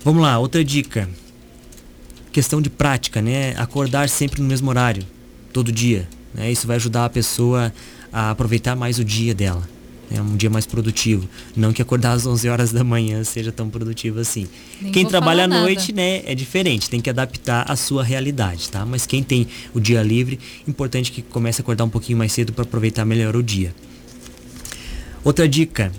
Vamos 0.05 0.23
lá, 0.23 0.39
outra 0.39 0.65
dica. 0.65 1.09
Questão 2.33 2.61
de 2.61 2.71
prática, 2.71 3.21
né? 3.23 3.55
Acordar 3.57 4.09
sempre 4.09 4.41
no 4.41 4.49
mesmo 4.49 4.69
horário, 4.71 5.05
todo 5.53 5.73
dia. 5.73 6.09
Né? 6.35 6.51
Isso 6.51 6.67
vai 6.67 6.77
ajudar 6.77 7.07
a 7.07 7.11
pessoa 7.11 7.73
a 8.13 8.31
aproveitar 8.31 8.77
mais 8.77 8.99
o 8.99 9.05
dia 9.05 9.35
dela. 9.35 9.69
É 10.11 10.23
um 10.23 10.37
dia 10.37 10.49
mais 10.49 10.65
produtivo. 10.65 11.29
Não 11.55 11.73
que 11.73 11.83
acordar 11.83 12.13
às 12.13 12.25
11 12.25 12.49
horas 12.49 12.73
da 12.73 12.83
manhã 12.83 13.23
seja 13.25 13.53
tão 13.53 13.69
produtivo 13.69 14.21
assim. 14.21 14.49
Nem 14.81 14.91
quem 14.91 15.05
trabalha 15.05 15.45
à 15.45 15.49
noite, 15.49 15.93
nada. 15.93 16.03
né, 16.03 16.23
é 16.25 16.35
diferente, 16.35 16.89
tem 16.89 17.01
que 17.01 17.11
adaptar 17.11 17.71
a 17.71 17.77
sua 17.77 18.03
realidade, 18.03 18.71
tá? 18.71 18.87
Mas 18.87 19.05
quem 19.05 19.23
tem 19.23 19.47
o 19.75 19.81
dia 19.81 20.03
livre, 20.03 20.39
importante 20.67 21.13
que 21.13 21.21
comece 21.21 21.61
a 21.61 21.63
acordar 21.63 21.85
um 21.85 21.91
pouquinho 21.91 22.17
mais 22.17 22.33
cedo 22.33 22.55
para 22.55 22.63
aproveitar 22.63 23.05
melhor 23.05 23.37
o 23.37 23.43
dia. 23.43 23.75
Outra 25.23 25.47
dica, 25.47 25.93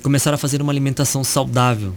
começar 0.00 0.32
a 0.32 0.36
fazer 0.36 0.62
uma 0.62 0.72
alimentação 0.72 1.24
saudável, 1.24 1.92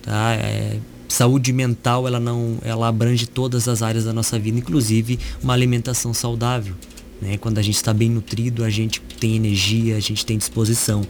tá? 0.00 0.32
É, 0.32 0.78
saúde 1.08 1.52
mental, 1.52 2.06
ela 2.06 2.20
não, 2.20 2.58
ela 2.62 2.88
abrange 2.88 3.26
todas 3.26 3.68
as 3.68 3.82
áreas 3.82 4.04
da 4.04 4.12
nossa 4.12 4.38
vida, 4.38 4.58
inclusive 4.58 5.18
uma 5.42 5.52
alimentação 5.52 6.12
saudável, 6.12 6.74
Né? 7.20 7.38
Quando 7.38 7.58
a 7.58 7.62
gente 7.62 7.76
está 7.76 7.94
bem 7.94 8.10
nutrido, 8.10 8.62
a 8.64 8.70
gente 8.70 9.00
tem 9.18 9.36
energia, 9.36 9.96
a 9.96 10.00
gente 10.00 10.26
tem 10.26 10.36
disposição. 10.36 11.02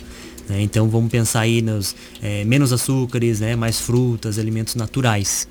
Né? 0.48 0.62
Então 0.62 0.88
vamos 0.88 1.10
pensar 1.10 1.40
aí 1.40 1.60
nos 1.60 1.96
é, 2.22 2.44
menos 2.44 2.72
açúcares, 2.72 3.40
né? 3.40 3.56
mais 3.56 3.80
frutas, 3.80 4.38
alimentos 4.38 4.74
naturais. 4.74 5.48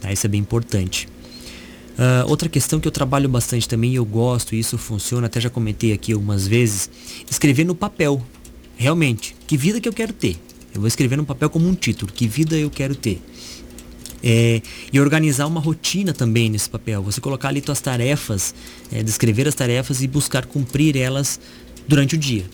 Tá? 0.00 0.12
Isso 0.12 0.26
é 0.26 0.28
bem 0.28 0.40
importante. 0.40 1.08
Uh, 1.98 2.30
outra 2.30 2.48
questão 2.48 2.78
que 2.78 2.86
eu 2.86 2.92
trabalho 2.92 3.28
bastante 3.28 3.68
também, 3.68 3.92
eu 3.92 4.04
gosto, 4.04 4.54
e 4.54 4.60
isso 4.60 4.78
funciona, 4.78 5.26
até 5.26 5.40
já 5.40 5.50
comentei 5.50 5.92
aqui 5.92 6.12
algumas 6.12 6.46
vezes, 6.46 6.88
escrever 7.28 7.64
no 7.64 7.74
papel. 7.74 8.22
Realmente, 8.76 9.34
que 9.48 9.56
vida 9.56 9.80
que 9.80 9.88
eu 9.88 9.92
quero 9.92 10.12
ter? 10.12 10.36
Eu 10.72 10.80
vou 10.80 10.86
escrever 10.86 11.16
no 11.16 11.24
papel 11.24 11.50
como 11.50 11.68
um 11.68 11.74
título, 11.74 12.12
que 12.12 12.28
vida 12.28 12.56
eu 12.56 12.70
quero 12.70 12.94
ter? 12.94 13.20
É, 14.22 14.60
e 14.92 14.98
organizar 14.98 15.46
uma 15.46 15.60
rotina 15.60 16.12
também 16.12 16.50
nesse 16.50 16.68
papel. 16.68 17.02
Você 17.02 17.20
colocar 17.20 17.48
ali 17.48 17.62
suas 17.64 17.80
tarefas, 17.80 18.54
é, 18.90 19.02
descrever 19.02 19.46
as 19.46 19.54
tarefas 19.54 20.02
e 20.02 20.08
buscar 20.08 20.46
cumprir 20.46 20.96
elas 20.96 21.38
durante 21.86 22.14
o 22.14 22.18
dia. 22.18 22.44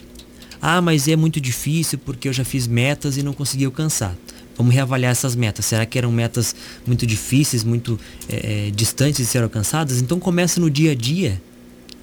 Ah, 0.60 0.80
mas 0.80 1.08
é 1.08 1.16
muito 1.16 1.40
difícil 1.40 1.98
porque 1.98 2.28
eu 2.28 2.32
já 2.32 2.44
fiz 2.44 2.66
metas 2.66 3.16
e 3.16 3.22
não 3.22 3.32
consegui 3.32 3.64
alcançar. 3.64 4.16
Vamos 4.56 4.72
reavaliar 4.72 5.12
essas 5.12 5.34
metas. 5.34 5.66
Será 5.66 5.84
que 5.84 5.98
eram 5.98 6.12
metas 6.12 6.54
muito 6.86 7.06
difíceis, 7.06 7.64
muito 7.64 7.98
é, 8.28 8.68
é, 8.68 8.70
distantes 8.70 9.18
de 9.18 9.26
ser 9.26 9.42
alcançadas? 9.42 10.00
Então 10.00 10.18
começa 10.20 10.60
no 10.60 10.70
dia 10.70 10.92
a 10.92 10.94
dia. 10.94 11.40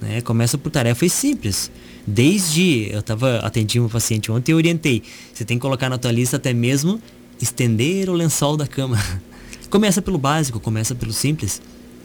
Né? 0.00 0.20
Começa 0.20 0.58
por 0.58 0.70
tarefas 0.70 1.12
simples. 1.12 1.70
Desde, 2.06 2.88
eu 2.90 3.00
estava 3.00 3.38
atendendo 3.38 3.86
um 3.86 3.88
paciente 3.88 4.30
ontem 4.30 4.52
e 4.52 4.54
orientei. 4.54 5.02
Você 5.32 5.44
tem 5.44 5.56
que 5.56 5.62
colocar 5.62 5.88
na 5.88 5.96
tua 5.96 6.12
lista 6.12 6.36
até 6.36 6.52
mesmo 6.52 7.00
estender 7.40 8.10
o 8.10 8.12
lençol 8.12 8.56
da 8.56 8.66
cama. 8.66 8.98
começa 9.72 10.02
pelo 10.02 10.18
básico, 10.18 10.60
começa 10.60 10.94
pelo 10.94 11.14
simples. 11.14 11.62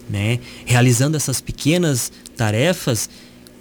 Né? 0.10 0.40
Realizando 0.66 1.18
essas 1.18 1.42
pequenas 1.42 2.14
tarefas, 2.38 3.10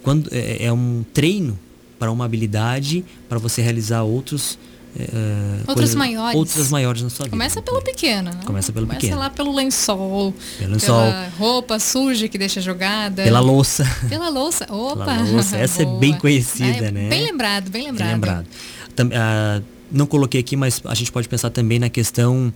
quando 0.01 0.29
é, 0.31 0.65
é 0.65 0.73
um 0.73 1.03
treino 1.13 1.59
para 1.99 2.09
uma 2.09 2.23
habilidade, 2.23 3.03
para 3.27 3.37
você 3.37 3.61
realizar 3.61 4.03
outros 4.03 4.57
Uh, 4.95 5.59
outras 5.59 5.75
coisas, 5.75 5.95
maiores. 5.95 6.35
Outras 6.35 6.71
maiores 6.71 7.01
na 7.03 7.09
sua 7.11 7.25
vida. 7.25 7.29
Começa 7.29 7.61
pelo 7.61 7.83
pequeno, 7.83 8.31
né? 8.31 8.39
Começa 8.43 8.73
pelo 8.73 8.87
Começa 8.87 9.01
pequeno. 9.01 9.19
lá 9.19 9.29
pelo 9.29 9.53
lençol. 9.53 10.33
Pelo 10.57 10.71
lençol. 10.71 10.95
Pela 10.95 11.29
roupa 11.37 11.77
suja 11.77 12.27
que 12.27 12.35
deixa 12.35 12.59
jogada. 12.61 13.21
Pela 13.21 13.39
louça. 13.39 13.85
Pela 14.09 14.27
louça. 14.29 14.65
Opa! 14.73 15.05
Pela 15.05 15.21
louça. 15.21 15.53
Essa 15.59 15.83
é 15.83 15.85
bem 15.99 16.17
conhecida, 16.17 16.87
é, 16.87 16.91
né? 16.91 17.09
Bem 17.09 17.25
lembrado, 17.25 17.69
bem 17.69 17.83
lembrado. 17.83 18.07
Bem 18.07 18.15
lembrado. 18.15 18.47
Tam, 18.95 19.07
uh, 19.07 19.63
não 19.91 20.07
coloquei 20.07 20.39
aqui, 20.39 20.55
mas 20.55 20.81
a 20.83 20.95
gente 20.95 21.11
pode 21.11 21.29
pensar 21.29 21.51
também 21.51 21.77
na 21.77 21.89
questão 21.89 22.51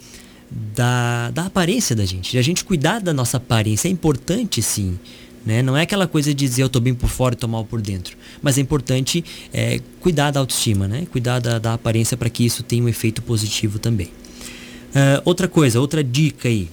da, 0.51 1.31
da 1.31 1.45
aparência 1.45 1.95
da 1.95 2.05
gente. 2.05 2.31
De 2.31 2.37
a 2.37 2.41
gente 2.41 2.63
cuidar 2.65 2.99
da 2.99 3.13
nossa 3.13 3.37
aparência. 3.37 3.87
É 3.87 3.91
importante, 3.91 4.61
sim. 4.61 4.99
Né? 5.45 5.61
Não 5.61 5.75
é 5.75 5.83
aquela 5.83 6.07
coisa 6.07 6.33
de 6.33 6.45
dizer 6.45 6.63
eu 6.63 6.67
estou 6.67 6.81
bem 6.81 6.93
por 6.93 7.09
fora 7.09 7.33
e 7.33 7.35
estou 7.35 7.49
mal 7.49 7.65
por 7.65 7.81
dentro. 7.81 8.17
Mas 8.41 8.57
é 8.57 8.61
importante 8.61 9.23
é, 9.53 9.79
cuidar 9.99 10.31
da 10.31 10.39
autoestima, 10.39 10.87
né? 10.87 11.07
cuidar 11.11 11.39
da, 11.39 11.57
da 11.57 11.73
aparência 11.73 12.17
para 12.17 12.29
que 12.29 12.45
isso 12.45 12.63
tenha 12.63 12.83
um 12.83 12.89
efeito 12.89 13.21
positivo 13.21 13.79
também. 13.79 14.07
Uh, 14.07 15.21
outra 15.23 15.47
coisa, 15.47 15.79
outra 15.79 16.03
dica 16.03 16.49
aí. 16.49 16.69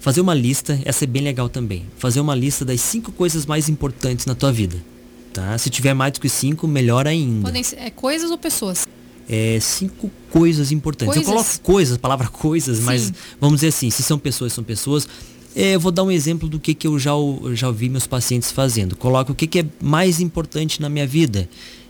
Fazer 0.00 0.20
uma 0.20 0.34
lista, 0.34 0.80
essa 0.84 1.04
é 1.04 1.06
bem 1.06 1.22
legal 1.22 1.48
também. 1.48 1.86
Fazer 1.96 2.18
uma 2.18 2.34
lista 2.34 2.64
das 2.64 2.80
cinco 2.80 3.12
coisas 3.12 3.46
mais 3.46 3.68
importantes 3.68 4.26
na 4.26 4.34
tua 4.34 4.50
vida. 4.50 4.76
Tá? 5.32 5.56
Se 5.56 5.70
tiver 5.70 5.94
mais 5.94 6.12
do 6.12 6.20
que 6.20 6.28
cinco, 6.28 6.66
melhor 6.66 7.06
ainda. 7.06 7.42
Podem 7.42 7.62
ser 7.62 7.76
é, 7.76 7.88
coisas 7.88 8.30
ou 8.30 8.36
pessoas? 8.36 8.86
É, 9.28 9.58
cinco 9.60 10.10
coisas 10.30 10.72
importantes. 10.72 11.14
Coisas. 11.14 11.28
Eu 11.28 11.34
coloco 11.34 11.60
coisas, 11.60 11.96
palavra 11.96 12.28
coisas, 12.28 12.78
Sim. 12.78 12.84
mas 12.84 13.12
vamos 13.40 13.56
dizer 13.56 13.68
assim, 13.68 13.90
se 13.90 14.02
são 14.02 14.18
pessoas, 14.18 14.52
são 14.52 14.64
pessoas. 14.64 15.06
É, 15.54 15.74
eu 15.74 15.80
vou 15.80 15.92
dar 15.92 16.02
um 16.02 16.10
exemplo 16.10 16.48
do 16.48 16.58
que, 16.58 16.74
que 16.74 16.86
eu 16.86 16.98
já, 16.98 17.12
já 17.52 17.68
ouvi 17.68 17.88
meus 17.88 18.06
pacientes 18.06 18.50
fazendo. 18.50 18.96
Coloca 18.96 19.32
o 19.32 19.34
que, 19.34 19.46
que 19.46 19.60
é 19.60 19.66
mais 19.80 20.20
importante 20.20 20.80
na 20.80 20.88
minha 20.88 21.06
vida. 21.06 21.48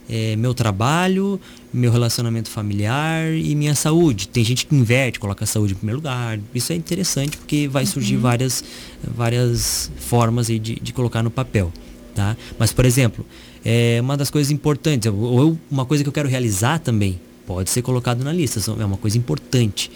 É, 0.08 0.34
meu 0.34 0.52
trabalho, 0.52 1.40
meu 1.72 1.90
relacionamento 1.90 2.50
familiar 2.50 3.32
e 3.32 3.54
minha 3.54 3.74
saúde. 3.74 4.28
Tem 4.28 4.44
gente 4.44 4.66
que 4.66 4.74
inverte, 4.74 5.20
coloca 5.20 5.44
a 5.44 5.46
saúde 5.46 5.74
em 5.74 5.76
primeiro 5.76 5.98
lugar. 5.98 6.40
Isso 6.52 6.72
é 6.72 6.76
interessante 6.76 7.36
porque 7.36 7.68
vai 7.68 7.86
surgir 7.86 8.16
uhum. 8.16 8.22
várias, 8.22 8.64
várias 9.02 9.90
formas 9.96 10.50
aí 10.50 10.58
de, 10.58 10.74
de 10.80 10.92
colocar 10.92 11.22
no 11.22 11.30
papel. 11.30 11.72
Tá? 12.14 12.36
Mas, 12.58 12.72
por 12.72 12.84
exemplo, 12.84 13.24
é 13.64 14.00
uma 14.00 14.16
das 14.16 14.30
coisas 14.30 14.50
importantes, 14.50 15.10
ou 15.12 15.58
uma 15.70 15.84
coisa 15.84 16.02
que 16.02 16.08
eu 16.08 16.12
quero 16.12 16.28
realizar 16.28 16.78
também, 16.78 17.20
pode 17.46 17.70
ser 17.70 17.82
colocado 17.82 18.22
na 18.24 18.32
lista, 18.32 18.60
é 18.80 18.84
uma 18.84 18.96
coisa 18.96 19.16
importante. 19.18 19.90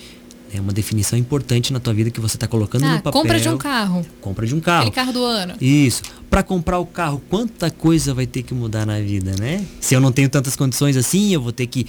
É 0.55 0.61
uma 0.61 0.73
definição 0.73 1.19
importante 1.19 1.73
na 1.73 1.81
tua 1.81 1.93
vida 1.93 2.09
que 2.09 2.21
você 2.21 2.37
está 2.37 2.47
colocando 2.47 2.85
ah, 2.85 2.95
no 2.95 3.03
papel. 3.03 3.21
Compra 3.21 3.41
de 3.41 3.49
um 3.49 3.59
carro. 3.59 4.07
Compra 4.21 4.47
de 4.47 4.55
um 4.55 4.61
carro. 4.61 4.83
Aquele 4.83 4.95
carro 4.95 5.13
do 5.13 5.25
ano. 5.25 5.55
Isso. 5.61 6.03
Para 6.31 6.43
comprar 6.43 6.79
o 6.79 6.87
carro, 6.87 7.21
quanta 7.29 7.69
coisa 7.69 8.15
vai 8.15 8.27
ter 8.27 8.43
que 8.43 8.55
mudar 8.55 8.87
na 8.87 9.01
vida, 9.01 9.35
né? 9.39 9.67
Se 9.81 9.95
eu 9.95 10.01
não 10.01 10.13
tenho 10.13 10.29
tantas 10.29 10.55
condições 10.55 10.97
assim, 10.97 11.35
eu 11.35 11.43
vou 11.43 11.51
ter 11.51 11.67
que 11.67 11.87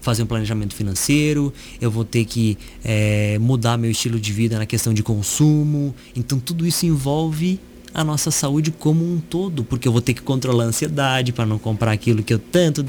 fazer 0.00 0.22
um 0.22 0.26
planejamento 0.26 0.74
financeiro, 0.74 1.52
eu 1.80 1.90
vou 1.90 2.04
ter 2.04 2.24
que 2.26 2.58
é, 2.84 3.38
mudar 3.38 3.78
meu 3.78 3.90
estilo 3.90 4.20
de 4.20 4.32
vida 4.32 4.58
na 4.58 4.66
questão 4.66 4.92
de 4.92 5.02
consumo. 5.02 5.94
Então 6.14 6.38
tudo 6.38 6.66
isso 6.66 6.84
envolve 6.84 7.58
a 7.94 8.02
nossa 8.02 8.32
saúde 8.32 8.72
como 8.72 9.04
um 9.04 9.20
todo, 9.20 9.62
porque 9.62 9.86
eu 9.86 9.92
vou 9.92 10.02
ter 10.02 10.14
que 10.14 10.20
controlar 10.20 10.64
a 10.64 10.66
ansiedade 10.66 11.32
para 11.32 11.46
não 11.46 11.60
comprar 11.60 11.92
aquilo 11.92 12.24
que 12.24 12.34
eu 12.34 12.40
tanto, 12.40 12.84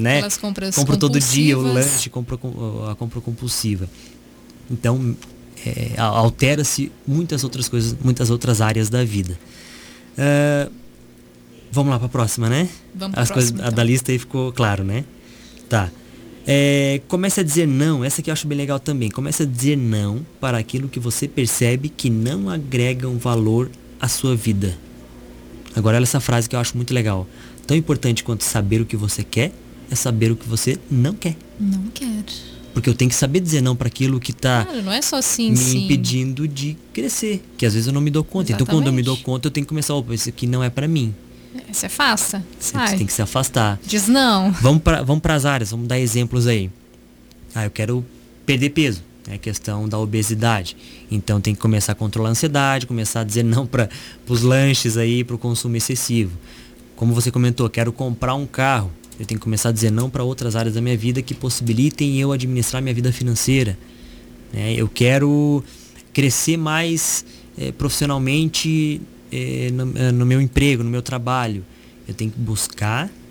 né? 0.00 0.16
Aquelas 0.16 0.36
compras 0.36 0.74
compro 0.74 0.96
todo 0.96 1.20
dia 1.20 1.56
o 1.56 1.62
lanche, 1.62 2.10
compro 2.10 2.40
a 2.90 2.96
compra 2.96 3.20
compulsiva. 3.20 3.88
Então, 4.68 5.16
é, 5.64 5.92
altera-se 5.96 6.90
muitas 7.06 7.44
outras 7.44 7.68
coisas, 7.68 7.96
muitas 8.02 8.28
outras 8.28 8.60
áreas 8.60 8.90
da 8.90 9.04
vida. 9.04 9.38
Uh, 10.18 10.70
vamos 11.70 11.92
lá 11.92 11.98
para 11.98 12.06
a 12.06 12.10
próxima, 12.10 12.48
né? 12.48 12.68
Vamos 12.92 13.16
As 13.16 13.30
coisas 13.30 13.52
então. 13.52 13.70
da 13.70 13.84
lista 13.84 14.10
aí 14.10 14.18
ficou 14.18 14.52
claro, 14.52 14.82
né? 14.82 15.04
Tá. 15.68 15.90
É, 16.46 17.00
comece 17.08 17.40
a 17.40 17.42
dizer 17.42 17.66
não, 17.66 18.04
essa 18.04 18.20
aqui 18.20 18.30
eu 18.30 18.32
acho 18.32 18.46
bem 18.46 18.58
legal 18.58 18.80
também. 18.80 19.10
Comece 19.10 19.44
a 19.44 19.46
dizer 19.46 19.76
não 19.76 20.26
para 20.40 20.58
aquilo 20.58 20.88
que 20.88 20.98
você 20.98 21.26
percebe 21.28 21.88
que 21.88 22.10
não 22.10 22.50
agrega 22.50 23.08
um 23.08 23.16
valor 23.16 23.70
à 24.04 24.08
sua 24.08 24.36
vida. 24.36 24.76
Agora 25.74 25.96
olha 25.96 26.04
essa 26.04 26.20
frase 26.20 26.48
que 26.48 26.54
eu 26.54 26.60
acho 26.60 26.76
muito 26.76 26.92
legal. 26.92 27.26
Tão 27.66 27.76
importante 27.76 28.22
quanto 28.22 28.44
saber 28.44 28.80
o 28.80 28.86
que 28.86 28.96
você 28.96 29.24
quer 29.24 29.50
é 29.90 29.94
saber 29.94 30.30
o 30.30 30.36
que 30.36 30.46
você 30.46 30.78
não 30.90 31.14
quer. 31.14 31.36
Não 31.58 31.84
quer. 31.92 32.24
Porque 32.74 32.88
eu 32.88 32.94
tenho 32.94 33.08
que 33.08 33.16
saber 33.16 33.40
dizer 33.40 33.62
não 33.62 33.74
para 33.74 33.88
aquilo 33.88 34.20
que 34.20 34.32
está 34.32 34.64
claro, 34.64 34.82
não 34.82 34.92
é 34.92 35.00
só 35.00 35.16
assim, 35.16 35.52
me 35.52 35.56
sim. 35.56 35.84
impedindo 35.84 36.46
de 36.46 36.76
crescer. 36.92 37.42
Que 37.56 37.64
às 37.64 37.72
vezes 37.72 37.86
eu 37.86 37.92
não 37.92 38.00
me 38.00 38.10
dou 38.10 38.22
conta. 38.22 38.50
Exatamente. 38.50 38.62
Então 38.62 38.76
quando 38.76 38.86
eu 38.88 38.92
me 38.92 39.02
dou 39.02 39.16
conta, 39.16 39.46
eu 39.46 39.50
tenho 39.50 39.64
que 39.64 39.68
começar, 39.68 39.94
opa, 39.94 40.12
isso 40.12 40.28
aqui 40.28 40.46
não 40.46 40.62
é 40.62 40.68
para 40.68 40.86
mim. 40.86 41.14
Você 41.72 41.86
afasta. 41.86 42.44
Você 42.58 42.76
tem 42.96 43.06
que 43.06 43.12
se 43.12 43.22
afastar. 43.22 43.78
Diz 43.86 44.08
não. 44.08 44.50
Vamos 44.52 44.82
para 44.82 45.02
vamos 45.02 45.22
as 45.24 45.44
áreas, 45.44 45.70
vamos 45.70 45.86
dar 45.86 45.98
exemplos 45.98 46.46
aí. 46.46 46.70
Ah, 47.54 47.64
eu 47.64 47.70
quero 47.70 48.04
perder 48.44 48.70
peso. 48.70 49.02
É 49.28 49.34
a 49.34 49.38
questão 49.38 49.88
da 49.88 49.98
obesidade. 49.98 50.76
Então 51.10 51.40
tem 51.40 51.54
que 51.54 51.60
começar 51.60 51.92
a 51.92 51.94
controlar 51.94 52.28
a 52.28 52.32
ansiedade, 52.32 52.86
começar 52.86 53.20
a 53.20 53.24
dizer 53.24 53.42
não 53.44 53.66
para 53.66 53.88
os 54.28 54.42
lanches 54.42 54.96
aí, 54.96 55.24
para 55.24 55.36
o 55.36 55.38
consumo 55.38 55.76
excessivo. 55.76 56.32
Como 56.96 57.14
você 57.14 57.30
comentou, 57.30 57.68
quero 57.68 57.92
comprar 57.92 58.34
um 58.34 58.46
carro. 58.46 58.90
Eu 59.18 59.24
tenho 59.24 59.38
que 59.38 59.44
começar 59.44 59.68
a 59.68 59.72
dizer 59.72 59.90
não 59.90 60.10
para 60.10 60.24
outras 60.24 60.56
áreas 60.56 60.74
da 60.74 60.80
minha 60.80 60.96
vida 60.96 61.22
que 61.22 61.34
possibilitem 61.34 62.20
eu 62.20 62.32
administrar 62.32 62.82
minha 62.82 62.94
vida 62.94 63.12
financeira. 63.12 63.78
É, 64.52 64.74
eu 64.74 64.88
quero 64.88 65.64
crescer 66.12 66.56
mais 66.56 67.24
é, 67.56 67.72
profissionalmente 67.72 69.00
é, 69.32 69.70
no, 69.72 69.98
é, 69.98 70.12
no, 70.12 70.26
meu 70.26 70.40
emprego, 70.40 70.82
no 70.82 70.90
meu 70.90 71.02
trabalho. 71.02 71.64
Eu 72.06 72.14
tenho 72.14 72.30
que 72.30 72.38
buscar 72.38 73.06
é, 73.06 73.23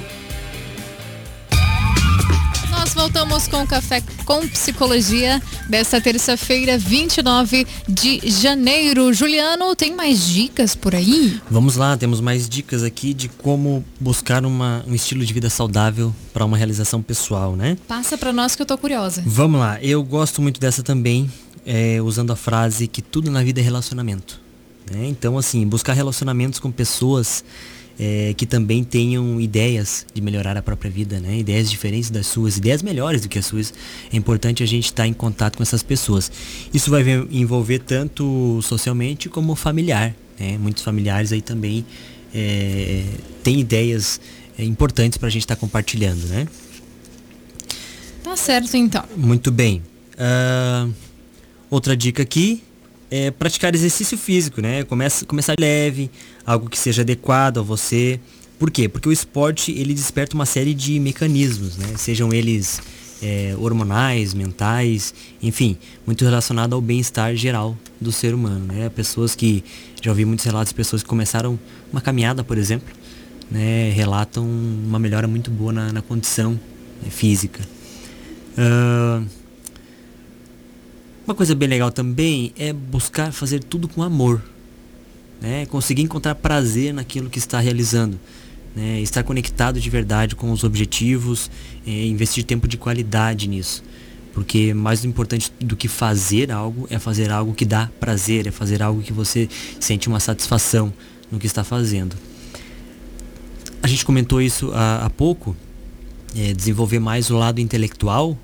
Voltamos 3.42 3.48
com 3.48 3.66
Café 3.66 4.04
com 4.26 4.48
Psicologia 4.48 5.42
desta 5.68 6.00
terça-feira, 6.02 6.78
29 6.78 7.66
de 7.88 8.22
janeiro. 8.30 9.14
Juliano, 9.14 9.76
tem 9.76 9.96
mais 9.96 10.28
dicas 10.28 10.76
por 10.76 10.94
aí? 10.94 11.40
Vamos 11.50 11.76
lá, 11.76 11.96
temos 11.98 12.20
mais 12.20 12.48
dicas 12.48 12.84
aqui 12.84 13.14
de 13.14 13.30
como 13.30 13.84
buscar 14.00 14.46
uma, 14.46 14.84
um 14.88 14.94
estilo 14.94 15.26
de 15.26 15.34
vida 15.34 15.50
saudável 15.50 16.14
para 16.34 16.46
uma 16.46 16.58
realização 16.58 17.02
pessoal, 17.02 17.56
né? 17.56 17.78
Passa 17.88 18.18
para 18.18 18.34
nós 18.34 18.56
que 18.56 18.62
eu 18.62 18.66
tô 18.66 18.78
curiosa. 18.78 19.24
Vamos 19.26 19.60
lá, 19.60 19.82
eu 19.82 20.04
gosto 20.04 20.42
muito 20.42 20.60
dessa 20.60 20.84
também, 20.84 21.32
é, 21.66 22.02
usando 22.02 22.32
a 22.32 22.36
frase 22.36 22.88
que 22.88 23.02
tudo 23.02 23.32
na 23.32 23.44
vida 23.44 23.60
é 23.60 23.64
relacionamento. 23.64 24.40
Né? 24.92 25.08
Então, 25.08 25.38
assim, 25.38 25.66
buscar 25.66 25.94
relacionamentos 25.94 26.60
com 26.60 26.72
pessoas 26.72 27.44
é, 28.04 28.34
que 28.36 28.48
também 28.48 28.84
tenham 28.84 29.40
ideias 29.40 30.08
de 30.12 30.22
melhorar 30.22 30.58
a 30.58 30.62
própria 30.64 30.90
vida, 30.90 31.20
né? 31.20 31.38
Ideias 31.38 31.70
diferentes 31.70 32.10
das 32.10 32.26
suas, 32.26 32.58
ideias 32.58 32.82
melhores 32.82 33.22
do 33.22 33.30
que 33.30 33.38
as 33.38 33.46
suas. 33.46 33.72
É 34.12 34.18
importante 34.18 34.64
a 34.64 34.66
gente 34.66 34.86
estar 34.86 35.06
em 35.06 35.14
contato 35.14 35.58
com 35.58 35.62
essas 35.62 35.84
pessoas. 35.84 36.32
Isso 36.74 36.90
vai 36.90 37.04
envolver 37.30 37.78
tanto 37.78 38.60
socialmente 38.64 39.30
como 39.30 39.54
familiar. 39.54 40.16
Né? 40.40 40.58
Muitos 40.58 40.84
familiares 40.84 41.32
aí 41.32 41.44
também 41.44 41.86
é, 42.34 43.04
têm 43.44 43.60
ideias 43.60 44.20
é, 44.58 44.64
importantes 44.64 45.20
para 45.20 45.28
a 45.28 45.32
gente 45.32 45.44
estar 45.44 45.56
compartilhando, 45.56 46.26
né? 46.26 46.48
Tá 48.24 48.36
certo 48.36 48.76
então. 48.76 49.04
Muito 49.16 49.52
bem. 49.52 49.84
Uh, 50.14 50.92
outra 51.70 51.96
dica 51.96 52.24
aqui 52.24 52.64
é, 53.12 53.30
praticar 53.30 53.76
exercício 53.76 54.18
físico, 54.18 54.62
né? 54.62 54.86
Começa, 54.86 55.26
começar 55.26 55.54
leve, 55.60 56.10
algo 56.52 56.70
que 56.70 56.78
seja 56.78 57.02
adequado 57.02 57.60
a 57.60 57.62
você. 57.62 58.20
Por 58.60 58.70
quê? 58.70 58.88
Porque 58.88 59.10
o 59.10 59.12
esporte 59.12 59.72
ele 59.72 59.94
desperta 59.94 60.36
uma 60.36 60.46
série 60.46 60.74
de 60.74 61.00
mecanismos, 61.00 61.78
né? 61.78 61.96
Sejam 61.98 62.32
eles 62.34 62.82
é, 63.22 63.56
hormonais, 63.58 64.34
mentais, 64.34 65.14
enfim, 65.42 65.78
muito 66.06 66.24
relacionado 66.26 66.74
ao 66.74 66.82
bem-estar 66.82 67.36
geral 67.36 67.78
do 68.00 68.12
ser 68.12 68.34
humano, 68.34 68.66
né? 68.66 68.90
Pessoas 68.90 69.34
que 69.34 69.64
já 70.02 70.12
ouvi 70.12 70.26
muitos 70.26 70.46
relatos 70.46 70.70
de 70.70 70.76
pessoas 70.76 71.02
que 71.02 71.10
começaram 71.10 71.58
uma 71.92 72.02
caminhada, 72.02 72.44
por 72.44 72.58
exemplo, 72.58 72.94
né? 73.50 73.92
Relatam 73.92 74.44
uma 74.46 75.00
melhora 75.00 75.28
muito 75.28 75.50
boa 75.50 75.72
na, 75.72 75.92
na 75.92 76.02
condição 76.02 76.60
né? 77.02 77.10
física. 77.10 77.62
Uh, 78.58 79.26
uma 81.26 81.34
coisa 81.34 81.56
bem 81.56 81.70
legal 81.70 81.92
também 81.92 82.52
é 82.58 82.74
buscar 82.74 83.32
fazer 83.32 83.64
tudo 83.64 83.88
com 83.88 84.04
amor. 84.04 84.42
Né? 85.42 85.66
Conseguir 85.66 86.04
encontrar 86.04 86.36
prazer 86.36 86.94
naquilo 86.94 87.30
que 87.30 87.40
está 87.40 87.60
realizando. 87.60 88.20
Né? 88.76 89.02
Estar 89.02 89.24
conectado 89.24 89.80
de 89.80 89.90
verdade 89.90 90.36
com 90.36 90.52
os 90.52 90.64
objetivos, 90.64 91.50
é, 91.86 92.06
investir 92.06 92.44
tempo 92.44 92.68
de 92.68 92.78
qualidade 92.78 93.48
nisso. 93.48 93.84
Porque 94.34 94.74
mais 94.74 95.04
importante 95.04 95.52
do 95.60 95.76
que 95.76 95.88
fazer 95.88 96.52
algo 96.52 96.88
é 96.90 96.98
fazer 96.98 97.32
algo 97.32 97.54
que 97.54 97.66
dá 97.66 97.90
prazer, 98.00 98.48
é 98.48 98.52
fazer 98.52 98.82
algo 98.82 99.02
que 99.02 99.12
você 99.12 99.50
sente 99.80 100.08
uma 100.08 100.20
satisfação 100.20 100.94
no 101.30 101.40
que 101.40 101.48
está 101.48 101.64
fazendo. 101.64 102.16
A 103.84 103.88
gente 103.88 104.06
comentou 104.06 104.42
isso 104.42 104.72
há, 104.74 105.06
há 105.06 105.10
pouco, 105.10 105.56
é, 106.36 106.54
desenvolver 106.54 107.00
mais 107.00 107.30
o 107.30 107.38
lado 107.38 107.60
intelectual 107.60 108.38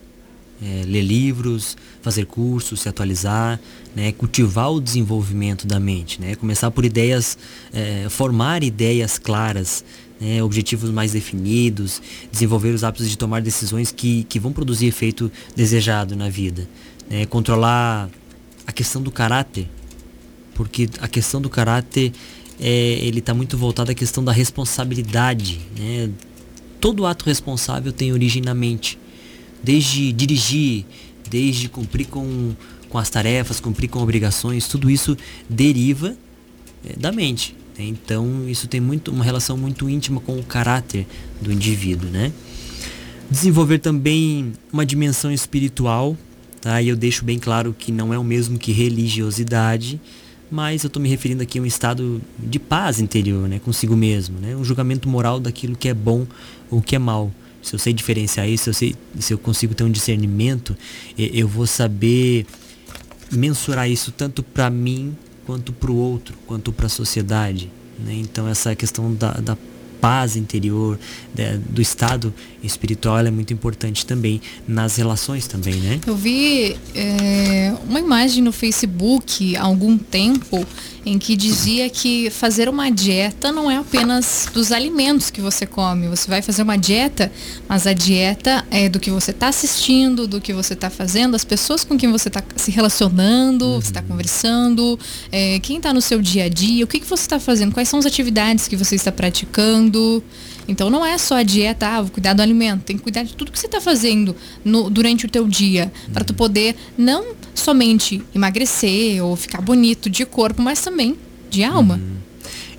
é, 0.61 0.83
ler 0.85 1.01
livros, 1.01 1.77
fazer 2.01 2.25
cursos, 2.25 2.81
se 2.81 2.89
atualizar, 2.89 3.59
né, 3.95 4.11
cultivar 4.11 4.71
o 4.71 4.81
desenvolvimento 4.81 5.67
da 5.67 5.79
mente, 5.79 6.19
né, 6.19 6.35
começar 6.35 6.71
por 6.71 6.85
ideias, 6.85 7.37
é, 7.73 8.07
formar 8.09 8.63
ideias 8.63 9.17
claras, 9.19 9.83
né, 10.19 10.41
objetivos 10.41 10.89
mais 10.89 11.11
definidos, 11.11 12.01
desenvolver 12.31 12.69
os 12.69 12.83
hábitos 12.83 13.09
de 13.09 13.17
tomar 13.17 13.41
decisões 13.41 13.91
que, 13.91 14.23
que 14.23 14.39
vão 14.39 14.51
produzir 14.51 14.87
efeito 14.87 15.31
desejado 15.55 16.15
na 16.15 16.29
vida, 16.29 16.67
né, 17.09 17.25
controlar 17.25 18.09
a 18.65 18.71
questão 18.71 19.01
do 19.01 19.11
caráter, 19.11 19.67
porque 20.55 20.89
a 20.99 21.07
questão 21.07 21.39
do 21.39 21.49
caráter 21.49 22.11
é, 22.59 22.99
ele 23.01 23.19
está 23.19 23.33
muito 23.33 23.55
voltado 23.57 23.91
à 23.91 23.93
questão 23.93 24.23
da 24.23 24.31
responsabilidade, 24.31 25.59
né, 25.77 26.09
todo 26.81 27.05
ato 27.05 27.25
responsável 27.25 27.91
tem 27.91 28.11
origem 28.11 28.41
na 28.41 28.53
mente 28.53 28.97
desde 29.67 30.13
dirigir, 30.13 30.85
desde 31.29 31.67
cumprir 31.67 32.07
com, 32.07 32.55
com 32.87 32.97
as 32.97 33.09
tarefas, 33.09 33.59
cumprir 33.59 33.89
com 33.89 33.99
obrigações, 33.99 34.65
tudo 34.65 34.89
isso 34.89 35.17
deriva 35.49 36.15
é, 36.85 36.93
da 36.95 37.11
mente. 37.11 37.53
Né? 37.77 37.83
Então 37.83 38.47
isso 38.47 38.65
tem 38.69 38.79
muito, 38.79 39.11
uma 39.11 39.25
relação 39.25 39.57
muito 39.57 39.89
íntima 39.89 40.21
com 40.21 40.39
o 40.39 40.43
caráter 40.43 41.05
do 41.41 41.51
indivíduo. 41.51 42.09
Né? 42.09 42.31
Desenvolver 43.29 43.79
também 43.79 44.53
uma 44.71 44.85
dimensão 44.85 45.29
espiritual, 45.33 46.15
tá? 46.61 46.81
e 46.81 46.87
eu 46.87 46.95
deixo 46.95 47.25
bem 47.25 47.37
claro 47.37 47.75
que 47.77 47.91
não 47.91 48.13
é 48.13 48.17
o 48.17 48.23
mesmo 48.23 48.57
que 48.57 48.71
religiosidade, 48.71 49.99
mas 50.49 50.85
eu 50.85 50.87
estou 50.87 51.01
me 51.01 51.09
referindo 51.09 51.43
aqui 51.43 51.59
a 51.59 51.61
um 51.61 51.65
estado 51.65 52.21
de 52.39 52.57
paz 52.57 53.01
interior, 53.01 53.49
né, 53.49 53.59
consigo 53.59 53.97
mesmo, 53.97 54.39
né, 54.39 54.55
um 54.55 54.63
julgamento 54.63 55.09
moral 55.09 55.41
daquilo 55.41 55.75
que 55.75 55.89
é 55.89 55.93
bom 55.93 56.25
ou 56.71 56.81
que 56.81 56.95
é 56.95 56.99
mal 56.99 57.33
se 57.67 57.75
eu 57.75 57.79
sei 57.79 57.91
diferenciar 57.91 58.47
isso, 58.47 58.63
se 58.63 58.69
eu, 58.69 58.73
sei, 58.73 58.95
se 59.19 59.33
eu 59.33 59.37
consigo 59.37 59.75
ter 59.75 59.83
um 59.83 59.91
discernimento, 59.91 60.75
eu 61.17 61.49
vou 61.49 61.67
saber 61.67 62.45
mensurar 63.29 63.89
isso 63.89 64.09
tanto 64.09 64.41
para 64.41 64.69
mim 64.69 65.13
quanto 65.45 65.73
para 65.73 65.91
o 65.91 65.95
outro, 65.97 66.33
quanto 66.47 66.71
para 66.71 66.85
a 66.85 66.89
sociedade. 66.89 67.69
Né? 67.99 68.13
Então 68.15 68.47
essa 68.47 68.73
questão 68.73 69.13
da, 69.13 69.33
da 69.33 69.57
paz 69.99 70.37
interior, 70.37 70.97
do 71.69 71.81
estado 71.81 72.33
espiritual 72.63 73.17
é 73.17 73.31
muito 73.31 73.51
importante 73.51 74.05
também 74.05 74.39
nas 74.67 74.95
relações 74.95 75.47
também, 75.47 75.73
né? 75.75 75.99
Eu 76.05 76.15
vi 76.15 76.77
é, 76.95 77.73
uma 77.89 77.99
imagem 77.99 78.43
no 78.43 78.51
Facebook 78.51 79.55
há 79.55 79.63
algum 79.63 79.97
tempo 79.97 80.65
em 81.07 81.17
que 81.17 81.37
dizia 81.37 81.89
que 81.89 82.29
fazer 82.29 82.67
uma 82.67 82.91
dieta 82.91 83.49
não 83.49 83.71
é 83.71 83.77
apenas 83.77 84.49
dos 84.53 84.73
alimentos 84.73 85.29
que 85.29 85.39
você 85.39 85.65
come. 85.65 86.07
Você 86.09 86.29
vai 86.29 86.41
fazer 86.41 86.63
uma 86.63 86.77
dieta, 86.77 87.31
mas 87.67 87.87
a 87.87 87.93
dieta 87.93 88.65
é 88.69 88.89
do 88.89 88.99
que 88.99 89.09
você 89.09 89.31
está 89.31 89.47
assistindo, 89.47 90.27
do 90.27 90.41
que 90.41 90.51
você 90.51 90.73
está 90.73 90.89
fazendo, 90.89 91.35
as 91.35 91.45
pessoas 91.45 91.85
com 91.85 91.97
quem 91.97 92.11
você 92.11 92.27
está 92.27 92.43
se 92.57 92.71
relacionando, 92.71 93.65
uhum. 93.65 93.81
você 93.81 93.87
está 93.87 94.01
conversando, 94.01 94.99
é, 95.31 95.59
quem 95.59 95.77
está 95.77 95.93
no 95.93 96.01
seu 96.01 96.21
dia 96.21 96.43
a 96.43 96.49
dia, 96.49 96.83
o 96.83 96.87
que, 96.87 96.99
que 96.99 97.07
você 97.07 97.23
está 97.23 97.39
fazendo, 97.39 97.73
quais 97.73 97.87
são 97.87 97.99
as 97.99 98.05
atividades 98.05 98.67
que 98.67 98.75
você 98.75 98.95
está 98.95 99.11
praticando. 99.11 100.21
Então 100.67 100.89
não 100.89 101.05
é 101.05 101.17
só 101.17 101.35
a 101.35 101.43
dieta, 101.43 101.87
ah, 101.87 102.01
vou 102.01 102.11
cuidar 102.11 102.33
do 102.33 102.41
alimento, 102.41 102.83
tem 102.83 102.97
que 102.97 103.03
cuidar 103.03 103.23
de 103.23 103.33
tudo 103.35 103.51
que 103.51 103.59
você 103.59 103.67
está 103.67 103.79
fazendo 103.79 104.35
no, 104.65 104.89
durante 104.89 105.25
o 105.25 105.29
teu 105.29 105.47
dia, 105.47 105.91
uhum. 106.07 106.13
para 106.13 106.25
tu 106.25 106.33
poder 106.33 106.75
não 106.97 107.35
somente 107.55 108.21
emagrecer 108.35 109.23
ou 109.23 109.35
ficar 109.35 109.61
bonito 109.61 110.09
de 110.09 110.25
corpo, 110.25 110.61
mas 110.61 110.81
também 110.81 111.17
de 111.49 111.63
alma. 111.63 111.95
Uhum. 111.95 112.17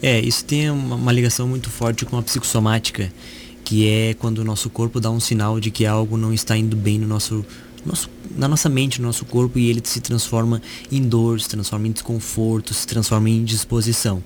É, 0.03 0.21
isso 0.21 0.45
tem 0.45 0.71
uma, 0.71 0.97
uma 0.97 1.13
ligação 1.13 1.49
muito 1.49 1.71
forte 1.71 2.05
com 2.05 2.17
a 2.17 2.23
psicossomática, 2.23 3.11
que 3.65 3.89
é 3.89 4.15
quando 4.15 4.39
o 4.39 4.45
nosso 4.45 4.71
corpo 4.71 5.01
dá 5.01 5.11
um 5.11 5.21
sinal 5.21 5.59
de 5.59 5.71
que 5.71 5.85
algo 5.85 6.17
não 6.17 6.33
está 6.33 6.57
indo 6.57 6.77
bem 6.77 6.99
no 6.99 7.07
nosso, 7.07 7.45
nosso, 7.85 8.09
na 8.37 8.47
nossa 8.47 8.69
mente, 8.69 9.01
no 9.01 9.07
nosso 9.07 9.25
corpo, 9.25 9.59
e 9.59 9.69
ele 9.69 9.83
se 9.85 10.01
transforma 10.01 10.63
em 10.91 11.03
dor, 11.03 11.41
se 11.41 11.49
transforma 11.49 11.89
em 11.89 11.93
desconforto, 11.93 12.73
se 12.73 12.87
transforma 12.87 13.29
em 13.29 13.45
disposição. 13.45 14.23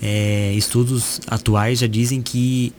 É, 0.00 0.52
estudos 0.56 1.20
atuais 1.28 1.78
já 1.78 1.86
dizem 1.86 2.20
que 2.20 2.72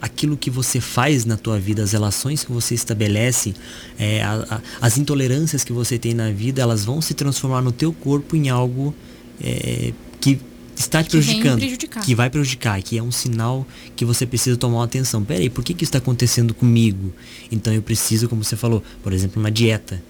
aquilo 0.00 0.36
que 0.36 0.50
você 0.50 0.80
faz 0.80 1.24
na 1.24 1.36
tua 1.36 1.58
vida, 1.58 1.82
as 1.82 1.92
relações 1.92 2.44
que 2.44 2.52
você 2.52 2.74
estabelece, 2.74 3.54
é, 3.98 4.22
a, 4.22 4.34
a, 4.50 4.60
as 4.80 4.96
intolerâncias 4.96 5.64
que 5.64 5.72
você 5.72 5.98
tem 5.98 6.14
na 6.14 6.30
vida, 6.30 6.62
elas 6.62 6.84
vão 6.84 7.00
se 7.00 7.14
transformar 7.14 7.60
no 7.62 7.72
teu 7.72 7.92
corpo 7.92 8.36
em 8.36 8.48
algo 8.48 8.94
é, 9.40 9.92
que 10.20 10.38
está 10.76 11.02
te 11.02 11.10
prejudicando, 11.10 11.60
que 12.04 12.14
vai 12.14 12.30
prejudicar, 12.30 12.80
que 12.82 12.96
é 12.96 13.02
um 13.02 13.10
sinal 13.10 13.66
que 13.96 14.04
você 14.04 14.24
precisa 14.24 14.56
tomar 14.56 14.84
atenção. 14.84 15.24
Peraí, 15.24 15.50
por 15.50 15.64
que, 15.64 15.74
que 15.74 15.82
isso 15.82 15.90
está 15.90 15.98
acontecendo 15.98 16.54
comigo? 16.54 17.12
Então 17.50 17.72
eu 17.72 17.82
preciso, 17.82 18.28
como 18.28 18.44
você 18.44 18.56
falou, 18.56 18.82
por 19.02 19.12
exemplo, 19.12 19.40
uma 19.40 19.50
dieta. 19.50 20.02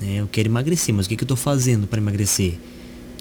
Né? 0.00 0.16
Eu 0.16 0.28
quero 0.28 0.48
emagrecer, 0.48 0.94
mas 0.94 1.06
o 1.06 1.08
que, 1.08 1.16
que 1.16 1.22
eu 1.22 1.26
estou 1.26 1.36
fazendo 1.36 1.86
para 1.86 2.00
emagrecer? 2.00 2.54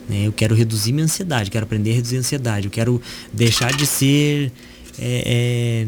Né? 0.07 0.27
Eu 0.27 0.31
quero 0.31 0.55
reduzir 0.55 0.93
minha 0.93 1.05
ansiedade, 1.05 1.51
quero 1.51 1.65
aprender 1.65 1.91
a 1.91 1.95
reduzir 1.95 2.15
a 2.17 2.19
ansiedade, 2.19 2.67
eu 2.67 2.71
quero 2.71 3.01
deixar 3.33 3.75
de 3.75 3.85
ser 3.85 4.51
é, 4.97 5.87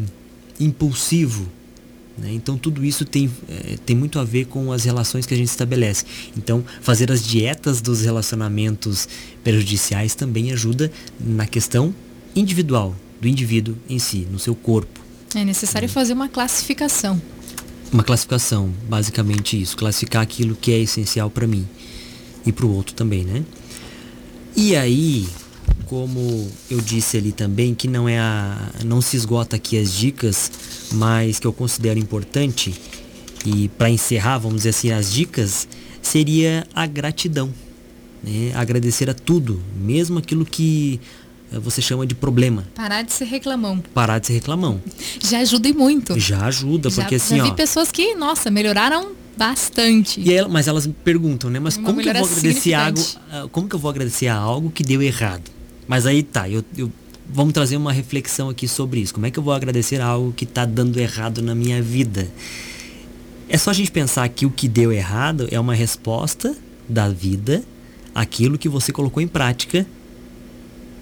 impulsivo. 0.60 1.48
Né? 2.16 2.32
Então 2.32 2.58
tudo 2.58 2.84
isso 2.84 3.04
tem, 3.04 3.30
é, 3.48 3.76
tem 3.86 3.94
muito 3.94 4.18
a 4.18 4.24
ver 4.24 4.46
com 4.46 4.72
as 4.72 4.84
relações 4.84 5.26
que 5.26 5.34
a 5.34 5.36
gente 5.36 5.48
estabelece. 5.48 6.04
Então 6.36 6.64
fazer 6.80 7.10
as 7.12 7.24
dietas 7.24 7.80
dos 7.80 8.02
relacionamentos 8.02 9.08
prejudiciais 9.44 10.14
também 10.14 10.52
ajuda 10.52 10.90
na 11.20 11.46
questão 11.46 11.94
individual, 12.34 12.94
do 13.20 13.28
indivíduo 13.28 13.76
em 13.88 13.98
si, 13.98 14.26
no 14.30 14.38
seu 14.38 14.54
corpo. 14.54 15.00
É 15.34 15.44
necessário 15.44 15.88
fazer 15.88 16.12
uma 16.12 16.28
classificação. 16.28 17.20
Uma 17.92 18.02
classificação, 18.02 18.72
basicamente 18.88 19.60
isso, 19.60 19.76
classificar 19.76 20.22
aquilo 20.22 20.54
que 20.54 20.72
é 20.72 20.78
essencial 20.78 21.30
para 21.30 21.46
mim 21.46 21.66
e 22.44 22.52
para 22.52 22.66
o 22.66 22.74
outro 22.74 22.94
também, 22.94 23.24
né? 23.24 23.44
E 24.56 24.76
aí, 24.76 25.26
como 25.88 26.48
eu 26.70 26.80
disse 26.80 27.16
ali 27.16 27.32
também, 27.32 27.74
que 27.74 27.88
não 27.88 28.08
é 28.08 28.18
a. 28.18 28.70
não 28.84 29.00
se 29.00 29.16
esgota 29.16 29.56
aqui 29.56 29.78
as 29.78 29.92
dicas, 29.92 30.50
mas 30.92 31.38
que 31.40 31.46
eu 31.46 31.52
considero 31.52 31.98
importante, 31.98 32.74
E 33.46 33.68
para 33.78 33.88
encerrar, 33.88 34.38
vamos 34.38 34.58
dizer 34.58 34.70
assim, 34.70 34.90
as 34.90 35.12
dicas, 35.12 35.66
seria 36.02 36.66
a 36.74 36.84
gratidão. 36.86 37.50
Né? 38.22 38.52
Agradecer 38.54 39.08
a 39.08 39.14
tudo, 39.14 39.62
mesmo 39.76 40.18
aquilo 40.18 40.44
que 40.44 41.00
eh, 41.52 41.58
você 41.60 41.80
chama 41.80 42.04
de 42.04 42.16
problema. 42.16 42.64
Parar 42.74 43.02
de 43.02 43.12
ser 43.12 43.24
reclamão. 43.26 43.80
Parar 43.94 44.18
de 44.18 44.26
ser 44.26 44.32
reclamão. 44.34 44.82
Já 45.22 45.38
ajuda 45.38 45.68
e 45.68 45.72
muito. 45.72 46.18
Já 46.18 46.46
ajuda, 46.46 46.90
Já- 46.90 47.02
porque 47.02 47.14
assim, 47.14 47.36
já 47.36 47.44
vi 47.44 47.50
ó. 47.50 47.54
pessoas 47.54 47.92
que, 47.92 48.14
nossa, 48.16 48.50
melhoraram 48.50 49.12
bastante. 49.36 50.20
E 50.20 50.34
ela- 50.34 50.48
mas 50.48 50.66
elas 50.66 50.84
me 50.84 50.92
perguntam, 50.92 51.48
né? 51.48 51.60
Mas 51.60 51.76
Uma 51.76 51.86
como 51.86 52.02
que 52.02 52.08
eu 52.08 52.14
vou 52.14 52.24
agradecer 52.26 52.74
algo, 52.74 53.00
ah, 53.30 53.46
como 53.52 53.68
que 53.68 53.74
eu 53.76 53.78
vou 53.78 53.88
agradecer 53.88 54.26
a 54.26 54.34
algo 54.34 54.68
que 54.70 54.82
deu 54.82 55.00
errado? 55.00 55.48
Mas 55.88 56.06
aí 56.06 56.22
tá, 56.22 56.48
eu, 56.48 56.62
eu- 56.76 56.92
vamos 57.28 57.52
trazer 57.52 57.76
uma 57.76 57.92
reflexão 57.92 58.48
aqui 58.50 58.68
sobre 58.68 59.00
isso. 59.00 59.14
Como 59.14 59.26
é 59.26 59.30
que 59.30 59.38
eu 59.38 59.42
vou 59.42 59.52
agradecer 59.54 60.00
algo 60.00 60.32
que 60.32 60.44
está 60.44 60.64
dando 60.64 60.98
errado 61.00 61.42
na 61.42 61.54
minha 61.54 61.82
vida? 61.82 62.28
É 63.48 63.56
só 63.56 63.70
a 63.70 63.74
gente 63.74 63.90
pensar 63.90 64.28
que 64.28 64.44
o 64.44 64.50
que 64.50 64.68
deu 64.68 64.92
errado 64.92 65.48
é 65.50 65.58
uma 65.58 65.74
resposta 65.74 66.54
da 66.88 67.08
vida 67.08 67.64
àquilo 68.14 68.58
que 68.58 68.68
você 68.68 68.92
colocou 68.92 69.22
em 69.22 69.26
prática. 69.28 69.86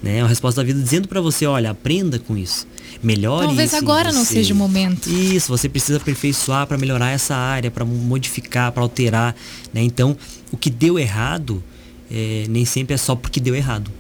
Né? 0.03 0.19
É 0.19 0.23
uma 0.23 0.29
resposta 0.29 0.61
da 0.61 0.65
vida 0.67 0.81
dizendo 0.81 1.09
para 1.09 1.21
você, 1.21 1.47
olha, 1.47 1.71
aprenda 1.71 2.19
com 2.21 2.37
isso. 2.37 2.67
Melhore 3.03 3.47
Talvez 3.47 3.73
isso 3.73 3.77
agora 3.83 4.13
não 4.13 4.25
seja 4.25 4.55
o 4.55 4.57
momento. 4.57 5.09
Isso, 5.11 5.49
você 5.49 5.69
precisa 5.69 5.97
aperfeiçoar 5.99 6.67
para 6.67 6.79
melhorar 6.79 7.11
essa 7.11 7.35
área, 7.35 7.71
para 7.71 7.85
modificar, 7.85 8.71
para 8.71 8.83
alterar. 8.83 9.35
Né? 9.75 9.83
Então, 9.83 10.17
o 10.53 10.57
que 10.57 10.71
deu 10.71 10.99
errado 10.99 11.63
é, 12.11 12.47
nem 12.49 12.65
sempre 12.65 12.95
é 12.95 12.97
só 12.97 13.17
porque 13.17 13.41
deu 13.41 13.55
errado. 13.55 13.91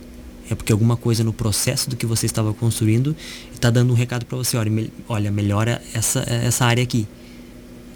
É 0.50 0.54
porque 0.54 0.72
alguma 0.72 0.96
coisa 0.96 1.24
no 1.24 1.32
processo 1.32 1.90
do 1.90 1.96
que 1.96 2.06
você 2.06 2.26
estava 2.26 2.52
construindo 2.54 3.16
está 3.52 3.68
dando 3.70 3.92
um 3.92 3.96
recado 3.96 4.24
para 4.26 4.36
você. 4.38 4.56
Olha, 4.56 4.70
me- 4.70 4.92
olha, 5.08 5.30
melhora 5.30 5.82
essa, 5.92 6.20
essa 6.28 6.64
área 6.64 6.82
aqui. 6.82 7.06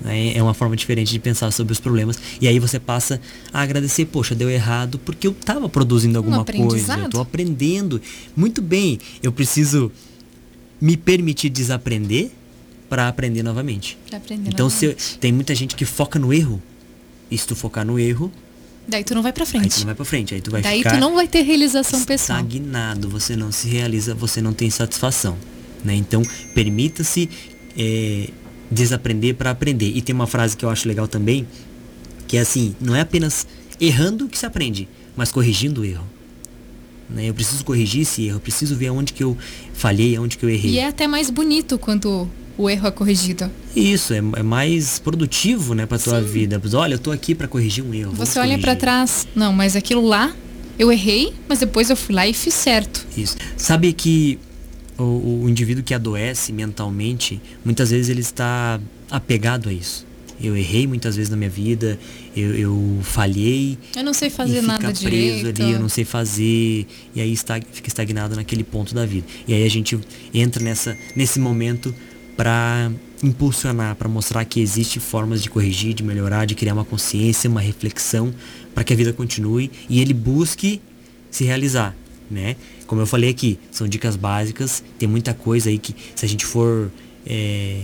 Né? 0.00 0.36
É 0.36 0.42
uma 0.42 0.54
forma 0.54 0.74
diferente 0.74 1.12
de 1.12 1.18
pensar 1.18 1.50
sobre 1.52 1.72
os 1.72 1.78
problemas. 1.80 2.18
E 2.40 2.48
aí 2.48 2.58
você 2.58 2.78
passa 2.80 3.20
a 3.52 3.60
agradecer, 3.60 4.06
poxa, 4.06 4.34
deu 4.34 4.48
errado 4.50 4.98
porque 4.98 5.26
eu 5.26 5.32
estava 5.32 5.68
produzindo 5.68 6.18
alguma 6.18 6.38
coisa. 6.70 6.94
Eu 6.98 7.04
estou 7.06 7.20
aprendendo. 7.20 8.00
Muito 8.34 8.60
bem, 8.62 8.98
eu 9.22 9.30
preciso 9.30 9.92
me 10.80 10.96
permitir 10.96 11.50
desaprender 11.50 12.30
para 12.88 13.06
aprender 13.06 13.42
novamente. 13.42 13.96
Pra 14.08 14.18
aprender 14.18 14.48
Então, 14.50 14.68
se 14.70 14.86
eu- 14.86 14.90
novamente. 14.92 15.18
tem 15.18 15.32
muita 15.32 15.54
gente 15.54 15.76
que 15.76 15.84
foca 15.84 16.18
no 16.18 16.32
erro. 16.32 16.60
E 17.30 17.38
se 17.38 17.46
tu 17.46 17.54
focar 17.54 17.86
no 17.86 17.96
erro, 17.98 18.32
Daí 18.90 19.05
tu 19.05 19.14
não 19.14 19.22
vai 19.22 19.33
pra 19.33 19.44
aí 19.44 19.46
tu 19.46 19.50
frente. 19.59 19.79
não 19.79 19.87
vai 19.87 19.94
pra 19.94 20.05
frente. 20.05 20.35
Aí 20.35 20.40
tu 20.40 20.50
vai 20.50 20.61
Daí 20.62 20.79
ficar 20.79 20.90
tu 20.94 21.00
não 21.00 21.14
vai 21.14 21.26
ter 21.29 21.42
realização 21.42 22.05
pessoal. 22.05 22.40
estagnado. 22.40 23.09
Você 23.09 23.37
não 23.37 23.50
se 23.53 23.68
realiza, 23.68 24.14
você 24.14 24.42
não 24.42 24.53
tem 24.53 24.68
satisfação. 24.68 25.37
Né? 25.85 25.94
Então, 25.94 26.22
permita-se 26.55 27.31
é, 27.79 28.29
desaprender 28.70 29.35
para 29.37 29.50
aprender. 29.50 29.90
E 29.94 30.03
tem 30.03 30.14
uma 30.14 30.26
frase 30.26 30.57
que 30.57 30.64
eu 30.64 30.70
acho 30.70 30.87
legal 30.88 31.09
também, 31.09 31.46
que 32.29 32.37
é 32.37 32.40
assim, 32.40 32.74
não 32.81 32.94
é 32.94 33.00
apenas 33.00 33.46
errando 33.81 34.29
que 34.29 34.37
se 34.38 34.44
aprende, 34.44 34.88
mas 35.16 35.33
corrigindo 35.33 35.81
o 35.81 35.85
erro. 35.85 36.05
Né? 37.09 37.29
Eu 37.29 37.35
preciso 37.35 37.64
corrigir 37.64 38.03
esse 38.03 38.26
erro, 38.26 38.37
eu 38.37 38.40
preciso 38.40 38.76
ver 38.76 38.88
aonde 38.88 39.12
que 39.12 39.24
eu 39.24 39.37
falhei, 39.74 40.14
aonde 40.16 40.37
que 40.38 40.44
eu 40.44 40.50
errei. 40.50 40.72
E 40.72 40.79
é 40.79 40.87
até 40.87 41.07
mais 41.07 41.31
bonito 41.31 41.79
quando 41.79 42.29
o 42.61 42.68
erro 42.68 42.87
é 42.87 42.90
corrigido. 42.90 43.51
Isso, 43.75 44.12
é, 44.12 44.18
é 44.18 44.42
mais 44.42 44.99
produtivo, 44.99 45.75
né, 45.75 45.87
pra 45.87 45.99
tua 45.99 46.20
Sim. 46.20 46.29
vida. 46.29 46.61
Olha, 46.75 46.94
eu 46.94 46.99
tô 46.99 47.11
aqui 47.11 47.35
pra 47.35 47.49
corrigir 47.49 47.83
um 47.83 47.94
erro. 47.94 48.12
Você 48.12 48.38
olha 48.38 48.59
corrigir. 48.59 48.77
trás, 48.77 49.27
não, 49.35 49.53
mas 49.53 49.75
aquilo 49.75 50.07
lá 50.07 50.33
eu 50.79 50.92
errei, 50.92 51.33
mas 51.49 51.59
depois 51.61 51.88
eu 51.88 51.96
fui 51.96 52.14
lá 52.14 52.27
e 52.27 52.35
fiz 52.35 52.55
certo. 52.55 53.07
Isso. 53.16 53.37
Sabe 53.57 53.92
que 53.92 54.38
o, 54.99 55.42
o 55.44 55.49
indivíduo 55.49 55.83
que 55.83 55.94
adoece 55.94 56.53
mentalmente, 56.53 57.40
muitas 57.64 57.90
vezes 57.90 58.11
ele 58.11 58.20
está 58.20 58.79
apegado 59.11 59.68
a 59.68 59.73
isso. 59.73 60.07
Eu 60.42 60.57
errei 60.57 60.87
muitas 60.87 61.16
vezes 61.16 61.31
na 61.31 61.37
minha 61.37 61.51
vida, 61.51 61.99
eu, 62.35 62.55
eu 62.55 62.99
falhei. 63.03 63.79
Eu 63.94 64.03
não 64.03 64.14
sei 64.14 64.31
fazer 64.31 64.61
fica 64.61 64.66
nada 64.66 64.85
preso 64.85 65.01
direito. 65.01 65.62
ali, 65.62 65.73
eu 65.73 65.79
não 65.81 65.88
sei 65.88 66.05
fazer, 66.05 66.87
e 67.14 67.20
aí 67.20 67.33
está, 67.33 67.61
fica 67.73 67.88
estagnado 67.88 68.35
naquele 68.37 68.64
ponto 68.64 68.94
da 68.94 69.05
vida. 69.05 69.27
E 69.46 69.53
aí 69.53 69.64
a 69.64 69.68
gente 69.68 69.99
entra 70.33 70.62
nessa, 70.64 70.96
nesse 71.14 71.38
momento 71.38 71.94
para 72.40 72.90
impulsionar, 73.22 73.94
para 73.96 74.09
mostrar 74.09 74.46
que 74.46 74.62
existe 74.62 74.98
formas 74.98 75.42
de 75.42 75.50
corrigir, 75.50 75.92
de 75.92 76.03
melhorar, 76.03 76.46
de 76.46 76.55
criar 76.55 76.72
uma 76.72 76.87
consciência, 76.87 77.50
uma 77.50 77.61
reflexão, 77.61 78.33
para 78.74 78.83
que 78.83 78.94
a 78.94 78.96
vida 78.96 79.12
continue 79.12 79.70
e 79.90 80.00
ele 80.00 80.14
busque 80.14 80.81
se 81.31 81.44
realizar, 81.44 81.94
né? 82.31 82.57
Como 82.87 82.98
eu 82.98 83.07
falei 83.07 83.29
aqui, 83.29 83.59
são 83.70 83.87
dicas 83.87 84.16
básicas, 84.16 84.83
tem 84.98 85.07
muita 85.07 85.35
coisa 85.35 85.68
aí 85.68 85.76
que 85.76 85.94
se 86.14 86.24
a 86.24 86.29
gente 86.29 86.46
for 86.46 86.90
é, 87.26 87.83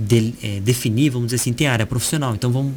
de- 0.00 0.34
é, 0.42 0.58
definir, 0.58 1.10
vamos 1.10 1.28
dizer 1.28 1.36
assim, 1.36 1.52
tem 1.52 1.68
área 1.68 1.86
profissional, 1.86 2.34
então 2.34 2.50
vamos 2.50 2.72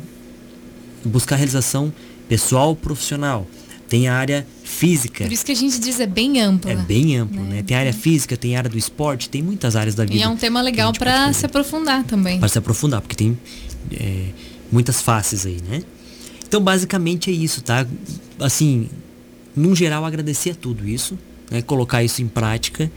buscar 1.04 1.38
realização 1.38 1.92
pessoal 2.30 2.76
profissional. 2.76 3.48
Tem 3.96 4.10
a 4.10 4.14
área 4.14 4.46
física. 4.62 5.24
Por 5.24 5.32
isso 5.32 5.46
que 5.46 5.54
a 5.54 5.56
gente 5.56 5.80
diz 5.80 6.02
é 6.02 6.06
bem 6.06 6.42
ampla. 6.42 6.70
É 6.70 6.76
bem 6.76 7.16
amplo, 7.16 7.42
né? 7.42 7.56
né? 7.56 7.64
Tem 7.64 7.78
a 7.78 7.80
área 7.80 7.94
física, 7.94 8.36
tem 8.36 8.54
a 8.54 8.58
área 8.60 8.70
do 8.70 8.78
esporte, 8.78 9.30
tem 9.30 9.42
muitas 9.42 9.74
áreas 9.74 9.96
da 9.96 10.04
vida. 10.04 10.18
E 10.18 10.22
é 10.22 10.28
um 10.28 10.36
tema 10.36 10.62
legal 10.62 10.92
que 10.92 11.02
a 11.02 11.06
gente 11.06 11.06
pode 11.06 11.18
pra 11.18 11.28
fazer. 11.28 11.40
se 11.40 11.46
aprofundar 11.46 12.04
também. 12.04 12.38
Para 12.38 12.50
se 12.50 12.58
aprofundar, 12.58 13.00
porque 13.00 13.16
tem 13.16 13.38
é, 13.94 14.26
muitas 14.70 15.02
faces 15.02 15.46
aí, 15.46 15.60
né? 15.66 15.82
Então, 16.46 16.60
basicamente 16.60 17.30
é 17.30 17.34
isso, 17.34 17.62
tá? 17.62 17.88
Assim, 18.38 18.90
num 19.56 19.74
geral, 19.74 20.04
agradecer 20.04 20.50
a 20.50 20.56
tudo 20.56 20.86
isso, 20.86 21.18
né? 21.50 21.62
Colocar 21.62 22.04
isso 22.04 22.22
em 22.22 22.28
prática 22.28 22.92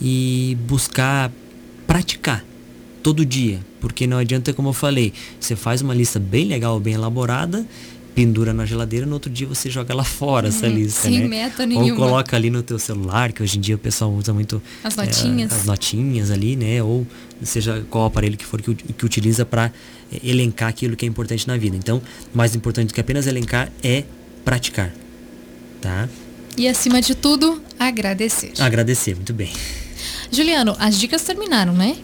e 0.00 0.56
buscar 0.66 1.30
praticar 1.86 2.42
todo 3.02 3.22
dia. 3.22 3.60
Porque 3.82 4.06
não 4.06 4.16
adianta, 4.16 4.54
como 4.54 4.70
eu 4.70 4.72
falei, 4.72 5.12
você 5.38 5.54
faz 5.54 5.82
uma 5.82 5.94
lista 5.94 6.18
bem 6.18 6.46
legal, 6.46 6.80
bem 6.80 6.94
elaborada, 6.94 7.66
pendura 8.18 8.52
na 8.52 8.66
geladeira, 8.66 9.06
no 9.06 9.12
outro 9.12 9.30
dia 9.30 9.46
você 9.46 9.70
joga 9.70 9.94
lá 9.94 10.02
fora 10.02 10.48
essa 10.48 10.66
lista, 10.66 11.02
sem 11.02 11.20
né? 11.20 11.28
meta 11.28 11.62
Ou 11.62 11.68
nenhuma. 11.68 11.94
coloca 11.94 12.34
ali 12.36 12.50
no 12.50 12.64
teu 12.64 12.76
celular, 12.76 13.30
que 13.30 13.40
hoje 13.44 13.58
em 13.58 13.60
dia 13.60 13.76
o 13.76 13.78
pessoal 13.78 14.12
usa 14.12 14.34
muito 14.34 14.60
As 14.82 14.98
é, 14.98 15.04
notinhas. 15.04 15.52
as 15.52 15.64
notinhas 15.66 16.28
ali, 16.32 16.56
né? 16.56 16.82
Ou 16.82 17.06
seja 17.44 17.86
qual 17.88 18.06
aparelho 18.06 18.36
que 18.36 18.44
for 18.44 18.60
que, 18.60 18.74
que 18.74 19.06
utiliza 19.06 19.44
para 19.46 19.70
elencar 20.24 20.68
aquilo 20.68 20.96
que 20.96 21.06
é 21.06 21.08
importante 21.08 21.46
na 21.46 21.56
vida. 21.56 21.76
Então, 21.76 22.02
mais 22.34 22.56
importante 22.56 22.88
do 22.88 22.94
que 22.94 23.00
apenas 23.00 23.28
elencar 23.28 23.70
é 23.84 24.02
praticar, 24.44 24.92
tá? 25.80 26.08
E 26.56 26.66
acima 26.66 27.00
de 27.00 27.14
tudo, 27.14 27.62
agradecer. 27.78 28.50
Agradecer, 28.58 29.14
muito 29.14 29.32
bem. 29.32 29.52
Juliano, 30.32 30.74
as 30.80 30.98
dicas 30.98 31.22
terminaram, 31.22 31.72
né? 31.72 31.96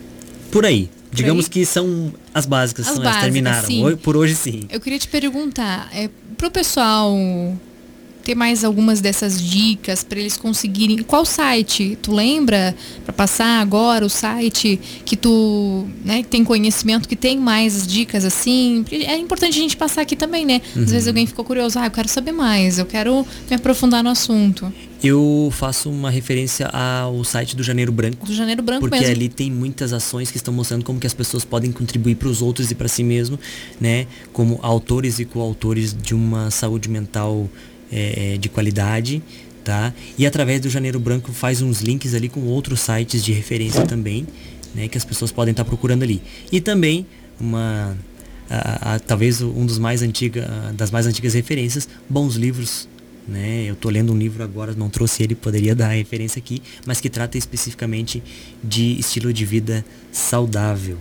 Por 0.53 0.65
aí, 0.65 0.89
digamos 1.15 1.45
aí? 1.47 1.51
que 1.51 1.65
são 1.67 2.13
as 2.33 2.47
básicas, 2.47 2.87
As 2.87 2.95
são, 2.95 3.03
elas 3.03 3.15
básicas, 3.17 3.33
terminaram. 3.33 3.67
sim. 3.67 3.97
Por 4.03 4.17
hoje 4.17 4.35
sim. 4.35 4.61
Eu 4.71 4.81
queria 4.81 4.99
te 4.99 5.09
perguntar, 5.09 5.89
é, 5.95 6.09
pro 6.37 6.51
pessoal 6.51 7.17
ter 8.23 8.35
mais 8.35 8.65
algumas 8.65 9.03
dessas 9.03 9.39
dicas 9.39 10.03
para 10.03 10.19
eles 10.19 10.35
conseguirem. 10.39 10.97
Qual 11.03 11.27
site? 11.27 11.99
Tu 12.01 12.11
lembra 12.11 12.75
para 13.05 13.13
passar 13.13 13.61
agora 13.61 14.03
o 14.07 14.09
site 14.09 14.81
que 15.05 15.15
tu 15.15 15.87
né, 16.03 16.23
tem 16.23 16.43
conhecimento, 16.43 17.07
que 17.07 17.17
tem 17.17 17.39
mais 17.39 17.77
as 17.77 17.87
dicas 17.87 18.25
assim? 18.25 18.83
É 18.91 19.15
importante 19.19 19.59
a 19.59 19.61
gente 19.61 19.77
passar 19.77 20.01
aqui 20.01 20.17
também, 20.17 20.47
né? 20.47 20.63
Às 20.71 20.77
Uhum. 20.77 20.85
vezes 20.87 21.07
alguém 21.07 21.27
ficou 21.27 21.45
curioso, 21.45 21.79
ah, 21.79 21.85
eu 21.87 21.91
quero 21.91 22.09
saber 22.09 22.33
mais, 22.33 22.79
eu 22.79 22.87
quero 22.87 23.27
me 23.51 23.57
aprofundar 23.57 24.03
no 24.03 24.09
assunto. 24.09 24.73
Eu 25.07 25.51
faço 25.53 25.91
uma 25.91 26.11
referência 26.11 26.67
ao 26.69 27.23
site 27.25 27.55
do 27.55 27.63
Janeiro 27.63 27.93
Branco. 27.93 28.25
Do 28.25 28.33
Janeiro 28.35 28.63
Branco 28.63 28.81
Porque 28.81 28.99
mesmo. 29.01 29.13
ali 29.15 29.29
tem 29.29 29.51
muitas 29.51 29.93
ações 29.93 30.31
que 30.31 30.39
estão 30.39 30.53
mostrando 30.55 30.83
como 30.83 30.99
que 30.99 31.07
as 31.07 31.13
pessoas 31.13 31.45
podem 31.45 31.71
contribuir 31.71 32.15
para 32.15 32.27
os 32.29 32.41
outros 32.41 32.71
e 32.71 32.75
para 32.75 32.89
si 32.89 33.05
mesmo, 33.05 33.39
né? 33.79 34.07
Como 34.33 34.59
autores 34.63 35.19
e 35.19 35.27
coautores 35.27 35.95
de 35.95 36.15
uma 36.15 36.51
saúde 36.51 36.89
mental 36.89 37.49
é, 37.93 38.35
é, 38.35 38.39
de 38.39 38.49
qualidade, 38.49 39.23
tá? 39.63 39.93
E 40.17 40.27
através 40.27 40.61
do 40.63 40.71
Janeiro 40.71 40.99
Branco 40.99 41.33
faz 41.33 41.61
uns 41.61 41.83
links 41.83 42.15
ali 42.15 42.31
com 42.31 42.41
outros 42.47 42.81
sites 42.81 43.23
de 43.23 43.33
referência 43.33 43.85
também, 43.87 44.27
né? 44.75 44.89
Que 44.89 44.97
as 44.97 45.05
pessoas 45.05 45.31
podem 45.31 45.51
estar 45.53 45.67
procurando 45.67 46.03
ali. 46.03 46.23
E 46.51 46.63
também 46.63 47.07
uma 47.39 47.95
a- 48.49 48.95
a- 48.95 48.99
talvez 49.01 49.43
um 49.43 49.67
dos 49.67 49.79
mais 49.79 50.01
antiga, 50.01 50.73
das 50.77 50.91
mais 50.91 51.07
antigas 51.07 51.35
referências, 51.35 51.87
bons 52.09 52.37
livros 52.37 52.89
né? 53.27 53.65
Eu 53.67 53.75
tô 53.77 53.89
lendo 53.91 54.13
um 54.13 54.17
livro 54.19 54.43
agora, 54.43 54.75
não 54.77 54.89
trouxe 54.91 55.23
ele, 55.23 55.35
poderia 55.35 55.75
dar 55.75 55.87
a 55.89 55.93
referência 55.95 56.39
aqui, 56.39 56.63
mas 56.87 57.01
que 57.01 57.09
trata 57.09 57.39
especificamente 57.39 58.23
de 58.63 58.99
estilo 58.99 59.33
de 59.33 59.45
vida 59.45 59.85
saudável. 60.13 60.99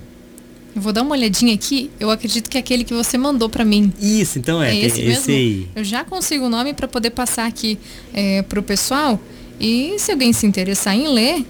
Eu 0.75 0.81
vou 0.81 0.91
dar 0.91 1.03
uma 1.03 1.12
olhadinha 1.12 1.53
aqui, 1.53 1.91
eu 1.99 2.09
acredito 2.09 2.49
que 2.49 2.57
é 2.57 2.59
aquele 2.59 2.83
que 2.83 2.93
você 2.93 3.17
mandou 3.17 3.47
para 3.47 3.63
mim. 3.63 3.93
Isso, 4.01 4.39
então 4.39 4.62
é, 4.62 4.71
É 4.75 4.86
esse 4.86 5.01
mesmo? 5.03 5.31
aí. 5.31 5.67
Eu 5.75 5.83
já 5.83 6.03
consigo 6.03 6.45
o 6.45 6.49
nome 6.49 6.73
para 6.73 6.88
poder 6.88 7.12
passar 7.12 7.45
aqui 7.45 7.77
é, 8.13 8.41
para 8.41 8.59
o 8.59 8.63
pessoal. 8.63 9.19
E 9.59 9.95
se 9.99 10.12
alguém 10.12 10.33
se 10.33 10.47
interessar 10.47 10.95
em 10.95 11.07
ler, 11.07 11.45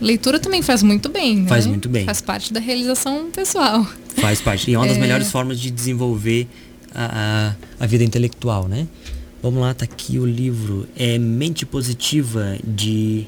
leitura 0.00 0.40
também 0.40 0.60
faz 0.60 0.82
muito 0.82 1.08
bem. 1.08 1.36
né? 1.42 1.48
Faz 1.48 1.66
muito 1.66 1.88
bem. 1.88 2.04
Faz 2.04 2.20
parte 2.20 2.52
da 2.52 2.58
realização 2.58 3.30
pessoal. 3.30 3.86
Faz 4.16 4.40
parte. 4.40 4.68
E 4.70 4.74
é 4.74 4.78
uma 4.78 4.88
das 4.88 4.98
melhores 4.98 5.30
formas 5.30 5.60
de 5.60 5.70
desenvolver 5.70 6.48
a, 6.92 7.54
a, 7.80 7.84
a 7.84 7.86
vida 7.86 8.02
intelectual, 8.02 8.66
né? 8.66 8.88
Vamos 9.44 9.60
lá, 9.60 9.74
tá 9.74 9.84
aqui 9.84 10.18
o 10.18 10.24
livro. 10.24 10.88
É 10.96 11.18
Mente 11.18 11.66
Positiva 11.66 12.56
de 12.66 13.26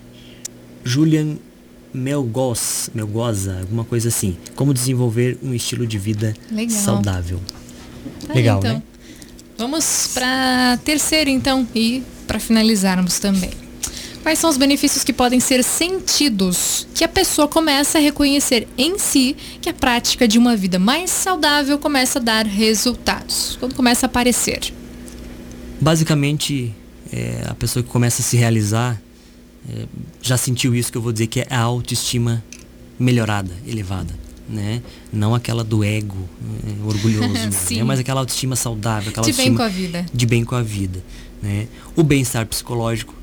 Julian 0.83 1.37
Melgoz, 1.93 2.89
Melgoza, 2.95 3.59
alguma 3.61 3.85
coisa 3.85 4.09
assim. 4.09 4.35
Como 4.55 4.73
desenvolver 4.73 5.37
um 5.43 5.53
estilo 5.53 5.87
de 5.87 5.99
vida 5.99 6.35
Legal. 6.51 6.75
saudável. 6.75 7.39
Tá 8.27 8.33
Legal, 8.33 8.55
aí, 8.55 8.61
então. 8.61 8.75
né? 8.77 8.83
Vamos 9.59 10.09
para 10.15 10.79
terceira 10.83 11.29
então 11.29 11.69
e 11.75 12.03
para 12.27 12.41
finalizarmos 12.41 13.19
também. 13.19 13.51
Quais 14.23 14.39
são 14.39 14.49
os 14.49 14.57
benefícios 14.57 15.05
que 15.05 15.13
podem 15.13 15.39
ser 15.39 15.63
sentidos 15.63 16.89
que 16.95 17.05
a 17.05 17.09
pessoa 17.09 17.47
começa 17.47 17.99
a 17.99 18.01
reconhecer 18.01 18.67
em 18.79 18.99
si 18.99 19.37
que 19.61 19.69
a 19.69 19.75
prática 19.75 20.27
de 20.27 20.39
uma 20.39 20.57
vida 20.57 20.79
mais 20.79 21.11
saudável 21.11 21.79
começa 21.79 22.19
a 22.19 22.23
dar 22.23 22.47
resultados? 22.47 23.59
Quando 23.61 23.75
começa 23.75 24.07
a 24.07 24.09
aparecer? 24.09 24.73
Basicamente, 25.81 26.75
é, 27.13 27.45
a 27.47 27.55
pessoa 27.55 27.83
que 27.83 27.89
começa 27.89 28.23
a 28.23 28.25
se 28.25 28.37
realizar 28.37 29.01
é, 29.69 29.87
já 30.23 30.37
sentiu 30.37 30.75
isso 30.75 30.91
que 30.91 30.99
eu 30.99 31.03
vou 31.03 31.13
dizer 31.13 31.27
que 31.27 31.41
é 31.41 31.47
a 31.51 31.61
autoestima 31.61 32.43
melhorada, 32.99 33.53
elevada. 33.67 34.15
Né? 34.49 34.81
Não 35.13 35.35
aquela 35.35 35.65
do 35.65 35.83
ego 35.83 36.17
é, 36.65 36.87
orgulhoso, 36.87 37.33
né? 37.75 37.85
mas 37.85 37.99
aquela 37.99 38.21
autoestima 38.21 38.55
saudável, 38.55 39.11
aquela 39.11 39.27
De 39.27 39.33
bem 39.33 39.49
autoestima 39.49 39.57
com 39.57 39.63
a 39.63 39.69
vida. 39.69 40.07
de 40.13 40.27
bem 40.27 40.45
com 40.45 40.55
a 40.55 40.63
vida. 40.63 41.03
Né? 41.43 41.67
O 41.97 42.03
bem-estar 42.03 42.47
psicológico, 42.47 43.15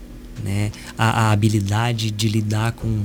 né? 0.43 0.71
a, 0.97 1.27
a 1.27 1.31
habilidade 1.31 2.11
de 2.11 2.27
lidar 2.27 2.73
com 2.73 3.03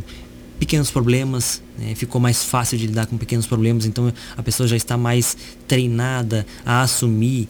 pequenos 0.59 0.91
problemas, 0.91 1.63
né? 1.79 1.95
ficou 1.95 2.21
mais 2.21 2.43
fácil 2.43 2.77
de 2.77 2.89
lidar 2.89 3.07
com 3.07 3.17
pequenos 3.17 3.47
problemas, 3.47 3.87
então 3.87 4.13
a 4.37 4.43
pessoa 4.43 4.67
já 4.67 4.77
está 4.77 4.97
mais 4.97 5.37
treinada 5.69 6.45
a 6.67 6.83
assumir 6.83 7.49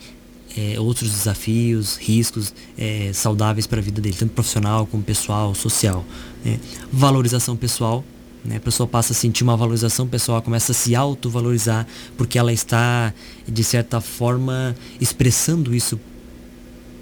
é, 0.57 0.79
outros 0.81 1.11
desafios, 1.11 1.97
riscos 1.97 2.55
é, 2.77 3.11
saudáveis 3.13 3.67
para 3.67 3.81
a 3.81 3.83
vida 3.83 4.01
dele, 4.01 4.17
tanto 4.19 4.33
profissional 4.33 4.87
como 4.87 5.03
pessoal, 5.03 5.55
social. 5.55 6.05
né? 6.45 6.59
Valorização 6.93 7.57
pessoal, 7.57 8.05
né? 8.45 8.57
a 8.57 8.61
pessoa 8.61 8.87
passa 8.87 9.13
a 9.13 9.17
sentir 9.17 9.43
uma 9.43 9.57
valorização 9.57 10.07
pessoal, 10.07 10.41
começa 10.43 10.73
a 10.73 10.75
se 10.75 10.95
autovalorizar, 10.95 11.87
porque 12.17 12.39
ela 12.39 12.53
está, 12.53 13.13
de 13.47 13.65
certa 13.65 14.01
forma, 14.01 14.75
expressando 15.01 15.75
isso 15.75 16.01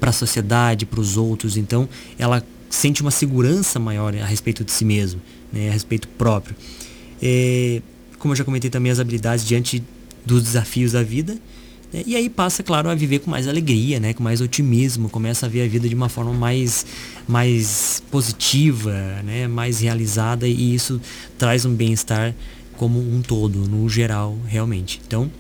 para 0.01 0.11
a 0.11 0.13
sociedade, 0.13 0.85
para 0.85 1.01
os 1.01 1.17
outros. 1.17 1.57
Então, 1.57 1.89
ela 2.19 2.45
sente 2.69 3.01
uma 3.01 3.11
segurança 3.11 3.79
maior 3.79 4.15
a 4.15 4.27
respeito 4.27 4.65
de 4.65 4.73
si 4.73 4.85
mesmo, 4.85 5.21
né, 5.53 5.69
a 5.69 5.73
respeito 5.73 6.09
próprio. 6.09 6.55
É, 7.23 7.81
como 8.19 8.33
eu 8.33 8.37
já 8.37 8.45
comentei 8.45 8.69
também, 8.69 8.91
as 8.91 8.99
habilidades 8.99 9.45
diante 9.47 9.83
dos 10.25 10.43
desafios 10.43 10.93
da 10.93 11.03
vida. 11.03 11.39
Né, 11.97 12.03
e 12.07 12.15
aí 12.15 12.29
passa, 12.29 12.63
claro, 12.63 12.91
a 12.91 12.95
viver 12.95 13.21
com 13.21 13.31
mais 13.31 13.49
alegria, 13.49 13.99
né, 13.99 14.13
com 14.13 14.23
mais 14.23 14.41
otimismo, 14.41 15.09
começa 15.09 15.47
a 15.47 15.49
ver 15.49 15.63
a 15.63 15.69
vida 15.69 15.89
de 15.89 15.95
uma 15.95 16.09
forma 16.09 16.33
mais, 16.33 16.85
mais 17.27 18.03
positiva, 18.11 18.93
né, 19.25 19.49
mais 19.49 19.81
realizada 19.81 20.47
e 20.47 20.75
isso 20.75 21.01
traz 21.39 21.65
um 21.65 21.75
bem-estar 21.75 22.35
como 22.77 22.99
um 22.99 23.23
todo, 23.23 23.61
no 23.61 23.89
geral, 23.89 24.37
realmente. 24.47 25.01
Então, 25.07 25.31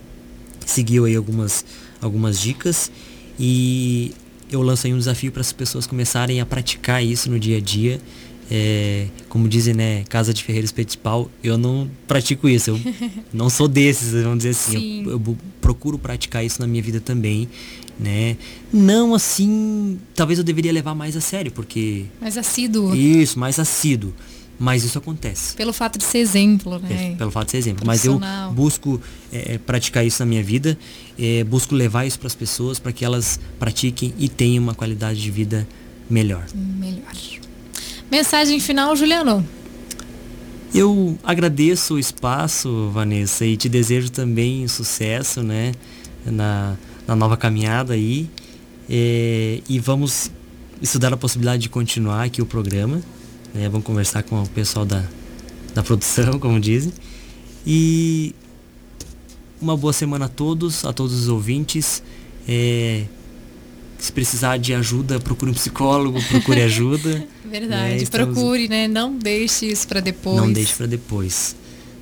seguiu 0.64 1.05
aí 1.05 1.14
algumas, 1.14 1.64
algumas 2.01 2.40
dicas 2.40 2.90
e 3.38 4.12
eu 4.51 4.62
lanço 4.62 4.87
aí 4.87 4.95
um 4.95 4.99
desafio 4.99 5.31
para 5.31 5.42
as 5.42 5.53
pessoas 5.53 5.87
começarem 5.87 6.40
a 6.40 6.47
praticar 6.47 7.05
isso 7.05 7.31
no 7.31 7.38
dia 7.38 7.59
a 7.59 7.61
dia. 7.61 8.01
É, 8.51 9.09
como 9.29 9.49
dizem, 9.49 9.75
né, 9.75 10.05
casa 10.09 10.33
de 10.33 10.43
ferreiro 10.45 10.65
espeto 10.65 10.93
de 10.93 10.99
pau, 10.99 11.29
eu 11.43 11.59
não 11.59 11.91
pratico 12.07 12.49
isso, 12.49 12.71
eu 12.71 12.81
não 13.35 13.51
sou 13.51 13.67
desses, 13.67 14.13
vamos 14.23 14.39
dizer 14.39 14.51
assim, 14.51 14.79
Sim. 14.79 15.03
eu, 15.05 15.13
eu 15.13 15.37
procuro 15.61 15.99
praticar 15.99 16.45
isso 16.45 16.61
na 16.61 16.67
minha 16.69 16.81
vida 16.83 17.01
também, 17.01 17.49
né, 17.99 18.37
não 18.73 19.15
assim, 19.15 19.99
talvez 20.15 20.39
eu 20.39 20.45
deveria 20.45 20.71
levar 20.73 20.95
mais 20.95 21.17
a 21.17 21.21
sério, 21.21 21.51
porque 21.51 22.05
Mais 22.21 22.39
assíduo. 22.39 22.95
isso, 22.95 23.37
mais 23.37 23.59
assíduo, 23.59 24.15
mas 24.61 24.85
isso 24.85 24.97
acontece. 24.97 25.57
Pelo 25.57 25.73
fato 25.73 25.99
de 25.99 26.05
ser 26.05 26.19
exemplo, 26.19 26.81
É, 26.89 26.95
né? 26.95 27.15
pelo 27.19 27.31
fato 27.33 27.47
de 27.47 27.51
ser 27.51 27.59
exemplo. 27.59 27.85
Mas 27.85 28.05
eu 28.05 28.19
busco 28.55 29.01
é, 29.33 29.55
é, 29.55 29.59
praticar 29.59 30.07
isso 30.07 30.23
na 30.23 30.27
minha 30.27 30.43
vida, 30.43 30.79
é, 31.19 31.43
busco 31.43 31.75
levar 31.75 32.07
isso 32.07 32.19
para 32.19 32.29
as 32.29 32.35
pessoas 32.35 32.79
para 32.79 32.93
que 32.93 33.05
elas 33.05 33.41
pratiquem 33.59 34.15
e 34.19 34.29
tenham 34.29 34.63
uma 34.63 34.75
qualidade 34.75 35.21
de 35.21 35.31
vida 35.33 35.67
melhor. 36.09 36.47
Melhor. 36.55 37.13
Mensagem 38.11 38.61
final, 38.61 38.95
Juliano. 38.95 39.47
Eu 40.75 41.19
agradeço 41.25 41.95
o 41.95 41.99
espaço, 41.99 42.90
Vanessa, 42.92 43.45
e 43.45 43.57
te 43.57 43.69
desejo 43.69 44.11
também 44.11 44.69
sucesso, 44.69 45.42
né, 45.42 45.73
na, 46.25 46.77
na 47.07 47.16
nova 47.16 47.37
caminhada 47.37 47.95
aí. 47.95 48.29
É, 48.88 49.61
e 49.69 49.79
vamos 49.79 50.31
estudar 50.81 51.12
a 51.12 51.16
possibilidade 51.16 51.62
de 51.62 51.69
continuar 51.69 52.25
aqui 52.25 52.40
o 52.42 52.47
programa. 52.47 53.01
né, 53.55 53.69
vamos 53.69 53.87
conversar 53.87 54.23
com 54.23 54.42
o 54.42 54.49
pessoal 54.49 54.85
da, 54.85 55.03
da 55.75 55.83
produção, 55.83 56.38
como 56.40 56.61
dizem. 56.61 56.92
E 57.66 58.35
uma 59.61 59.77
boa 59.77 59.92
semana 59.92 60.27
a 60.27 60.29
todos, 60.29 60.85
a 60.85 60.92
todos 60.92 61.14
os 61.14 61.29
ouvintes. 61.29 62.03
É, 62.47 63.05
se 63.99 64.13
precisar 64.13 64.57
de 64.59 64.75
ajuda, 64.75 65.19
procure 65.21 65.51
um 65.51 65.55
psicólogo, 65.55 66.23
procure 66.25 66.63
ajuda. 66.63 67.25
Verdade. 67.51 67.93
É, 67.95 67.97
estamos- 68.03 68.35
Procure, 68.35 68.69
né? 68.69 68.89
Não 68.89 69.17
deixe 69.17 69.67
isso 69.67 69.87
para 69.87 70.01
depois. 70.01 70.37
Não 70.37 70.53
deixe 70.53 70.75
para 70.75 70.87
depois. 70.87 71.55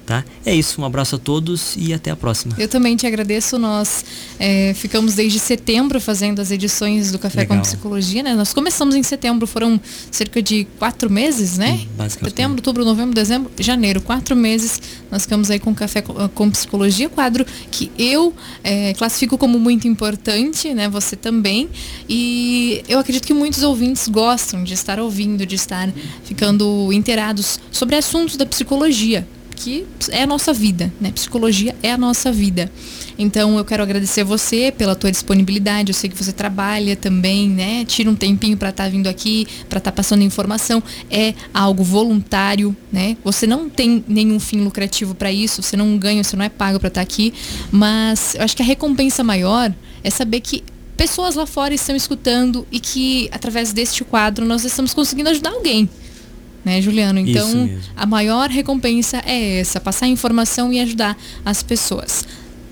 Tá? 0.06 0.22
É 0.44 0.54
isso, 0.54 0.82
um 0.82 0.84
abraço 0.84 1.16
a 1.16 1.18
todos 1.18 1.74
e 1.78 1.94
até 1.94 2.10
a 2.10 2.16
próxima. 2.16 2.54
Eu 2.58 2.68
também 2.68 2.94
te 2.94 3.06
agradeço. 3.06 3.58
Nós 3.58 4.04
é, 4.38 4.74
ficamos 4.74 5.14
desde 5.14 5.38
setembro 5.38 5.98
fazendo 5.98 6.40
as 6.40 6.50
edições 6.50 7.10
do 7.10 7.18
Café 7.18 7.46
com 7.46 7.54
Legal. 7.54 7.64
Psicologia, 7.64 8.22
né? 8.22 8.34
Nós 8.34 8.52
começamos 8.52 8.94
em 8.96 9.02
setembro, 9.02 9.46
foram 9.46 9.80
cerca 10.10 10.42
de 10.42 10.66
quatro 10.78 11.08
meses, 11.08 11.56
né? 11.56 11.86
Basicamente. 11.96 12.32
Setembro, 12.32 12.56
outubro, 12.58 12.84
novembro, 12.84 13.14
dezembro, 13.14 13.50
janeiro, 13.58 14.02
quatro 14.02 14.36
meses. 14.36 14.78
Nós 15.10 15.22
ficamos 15.22 15.50
aí 15.50 15.58
com 15.58 15.70
o 15.70 15.74
Café 15.74 16.02
com, 16.02 16.28
com 16.28 16.50
Psicologia, 16.50 17.08
quadro 17.08 17.46
que 17.70 17.90
eu 17.98 18.34
é, 18.62 18.92
classifico 18.92 19.38
como 19.38 19.58
muito 19.58 19.88
importante, 19.88 20.74
né? 20.74 20.86
Você 20.90 21.16
também. 21.16 21.66
E 22.06 22.82
eu 22.86 22.98
acredito 22.98 23.26
que 23.26 23.32
muitos 23.32 23.62
ouvintes 23.62 24.06
gostam 24.08 24.64
de 24.64 24.74
estar 24.74 25.00
ouvindo, 25.00 25.46
de 25.46 25.54
estar 25.54 25.90
ficando 26.24 26.92
inteirados 26.92 27.58
sobre 27.70 27.96
assuntos 27.96 28.36
da 28.36 28.44
psicologia 28.44 29.26
que 29.54 29.86
é 30.10 30.22
a 30.22 30.26
nossa 30.26 30.52
vida, 30.52 30.92
né? 31.00 31.10
Psicologia 31.12 31.74
é 31.82 31.92
a 31.92 31.98
nossa 31.98 32.30
vida. 32.32 32.70
Então 33.18 33.56
eu 33.56 33.64
quero 33.64 33.82
agradecer 33.82 34.24
você 34.24 34.72
pela 34.76 34.94
tua 34.94 35.10
disponibilidade. 35.10 35.90
Eu 35.90 35.94
sei 35.94 36.10
que 36.10 36.16
você 36.16 36.32
trabalha 36.32 36.96
também, 36.96 37.48
né? 37.48 37.84
Tira 37.84 38.10
um 38.10 38.14
tempinho 38.14 38.56
para 38.56 38.70
estar 38.70 38.90
vindo 38.90 39.08
aqui, 39.08 39.46
para 39.68 39.78
estar 39.78 39.92
passando 39.92 40.22
informação. 40.22 40.82
É 41.10 41.34
algo 41.52 41.82
voluntário, 41.82 42.76
né? 42.92 43.16
Você 43.24 43.46
não 43.46 43.68
tem 43.70 44.04
nenhum 44.08 44.40
fim 44.40 44.60
lucrativo 44.60 45.14
para 45.14 45.30
isso, 45.30 45.62
você 45.62 45.76
não 45.76 45.96
ganha, 45.96 46.22
você 46.22 46.36
não 46.36 46.44
é 46.44 46.48
pago 46.48 46.78
para 46.78 46.88
estar 46.88 47.00
aqui, 47.00 47.32
mas 47.70 48.34
eu 48.34 48.42
acho 48.42 48.56
que 48.56 48.62
a 48.62 48.66
recompensa 48.66 49.22
maior 49.22 49.72
é 50.02 50.10
saber 50.10 50.40
que 50.40 50.62
pessoas 50.96 51.34
lá 51.34 51.46
fora 51.46 51.74
estão 51.74 51.94
escutando 51.94 52.66
e 52.70 52.78
que 52.78 53.28
através 53.32 53.72
deste 53.72 54.04
quadro 54.04 54.44
nós 54.44 54.64
estamos 54.64 54.94
conseguindo 54.94 55.30
ajudar 55.30 55.50
alguém 55.50 55.88
né, 56.64 56.80
Juliano? 56.80 57.20
Então, 57.20 57.70
a 57.96 58.06
maior 58.06 58.48
recompensa 58.48 59.22
é 59.24 59.60
essa, 59.60 59.80
passar 59.80 60.06
informação 60.06 60.72
e 60.72 60.80
ajudar 60.80 61.16
as 61.44 61.62
pessoas. 61.62 62.24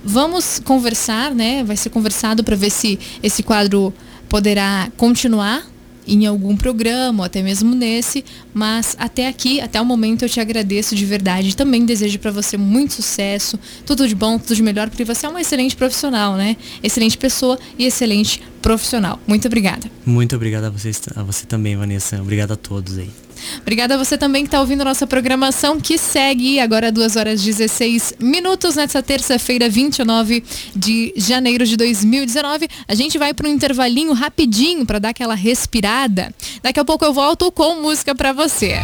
Vamos 0.04 0.60
conversar, 0.64 1.34
né? 1.34 1.62
Vai 1.62 1.76
ser 1.76 1.90
conversado 1.90 2.42
para 2.42 2.56
ver 2.56 2.70
se 2.70 2.98
esse 3.22 3.42
quadro 3.42 3.94
poderá 4.28 4.90
continuar 4.96 5.64
em 6.06 6.26
algum 6.26 6.56
programa, 6.56 7.26
até 7.26 7.42
mesmo 7.42 7.74
nesse, 7.74 8.24
mas 8.52 8.96
até 8.98 9.28
aqui, 9.28 9.60
até 9.60 9.80
o 9.80 9.84
momento 9.84 10.24
eu 10.24 10.28
te 10.28 10.40
agradeço 10.40 10.94
de 10.94 11.04
verdade. 11.04 11.56
Também 11.56 11.84
desejo 11.84 12.18
para 12.18 12.30
você 12.30 12.56
muito 12.56 12.94
sucesso, 12.94 13.58
tudo 13.86 14.06
de 14.08 14.14
bom, 14.14 14.38
tudo 14.38 14.54
de 14.54 14.62
melhor, 14.62 14.88
porque 14.88 15.04
você 15.04 15.26
é 15.26 15.28
uma 15.28 15.40
excelente 15.40 15.76
profissional, 15.76 16.36
né? 16.36 16.56
Excelente 16.82 17.16
pessoa 17.16 17.58
e 17.78 17.84
excelente 17.84 18.42
profissional. 18.60 19.20
Muito 19.26 19.46
obrigada. 19.46 19.90
Muito 20.04 20.34
obrigado 20.36 20.64
a, 20.64 20.70
vocês, 20.70 21.00
a 21.14 21.22
você 21.22 21.46
também, 21.46 21.76
Vanessa. 21.76 22.20
Obrigado 22.20 22.52
a 22.52 22.56
todos 22.56 22.98
aí. 22.98 23.10
Obrigada 23.60 23.94
a 23.94 23.98
você 23.98 24.16
também 24.16 24.42
que 24.42 24.48
está 24.48 24.60
ouvindo 24.60 24.84
nossa 24.84 25.06
programação, 25.06 25.80
que 25.80 25.98
segue 25.98 26.60
agora 26.60 26.92
2 26.92 27.16
horas 27.16 27.40
e 27.42 27.46
16 27.46 28.14
minutos 28.20 28.76
nessa 28.76 29.02
terça-feira, 29.02 29.68
29 29.68 30.42
de 30.74 31.12
janeiro 31.16 31.66
de 31.66 31.76
2019. 31.76 32.68
A 32.88 32.94
gente 32.94 33.18
vai 33.18 33.34
para 33.34 33.48
um 33.48 33.52
intervalinho 33.52 34.12
rapidinho 34.12 34.86
para 34.86 34.98
dar 34.98 35.10
aquela 35.10 35.34
respirada. 35.34 36.34
Daqui 36.62 36.80
a 36.80 36.84
pouco 36.84 37.04
eu 37.04 37.12
volto 37.12 37.50
com 37.52 37.82
música 37.82 38.14
para 38.14 38.32
você. 38.32 38.80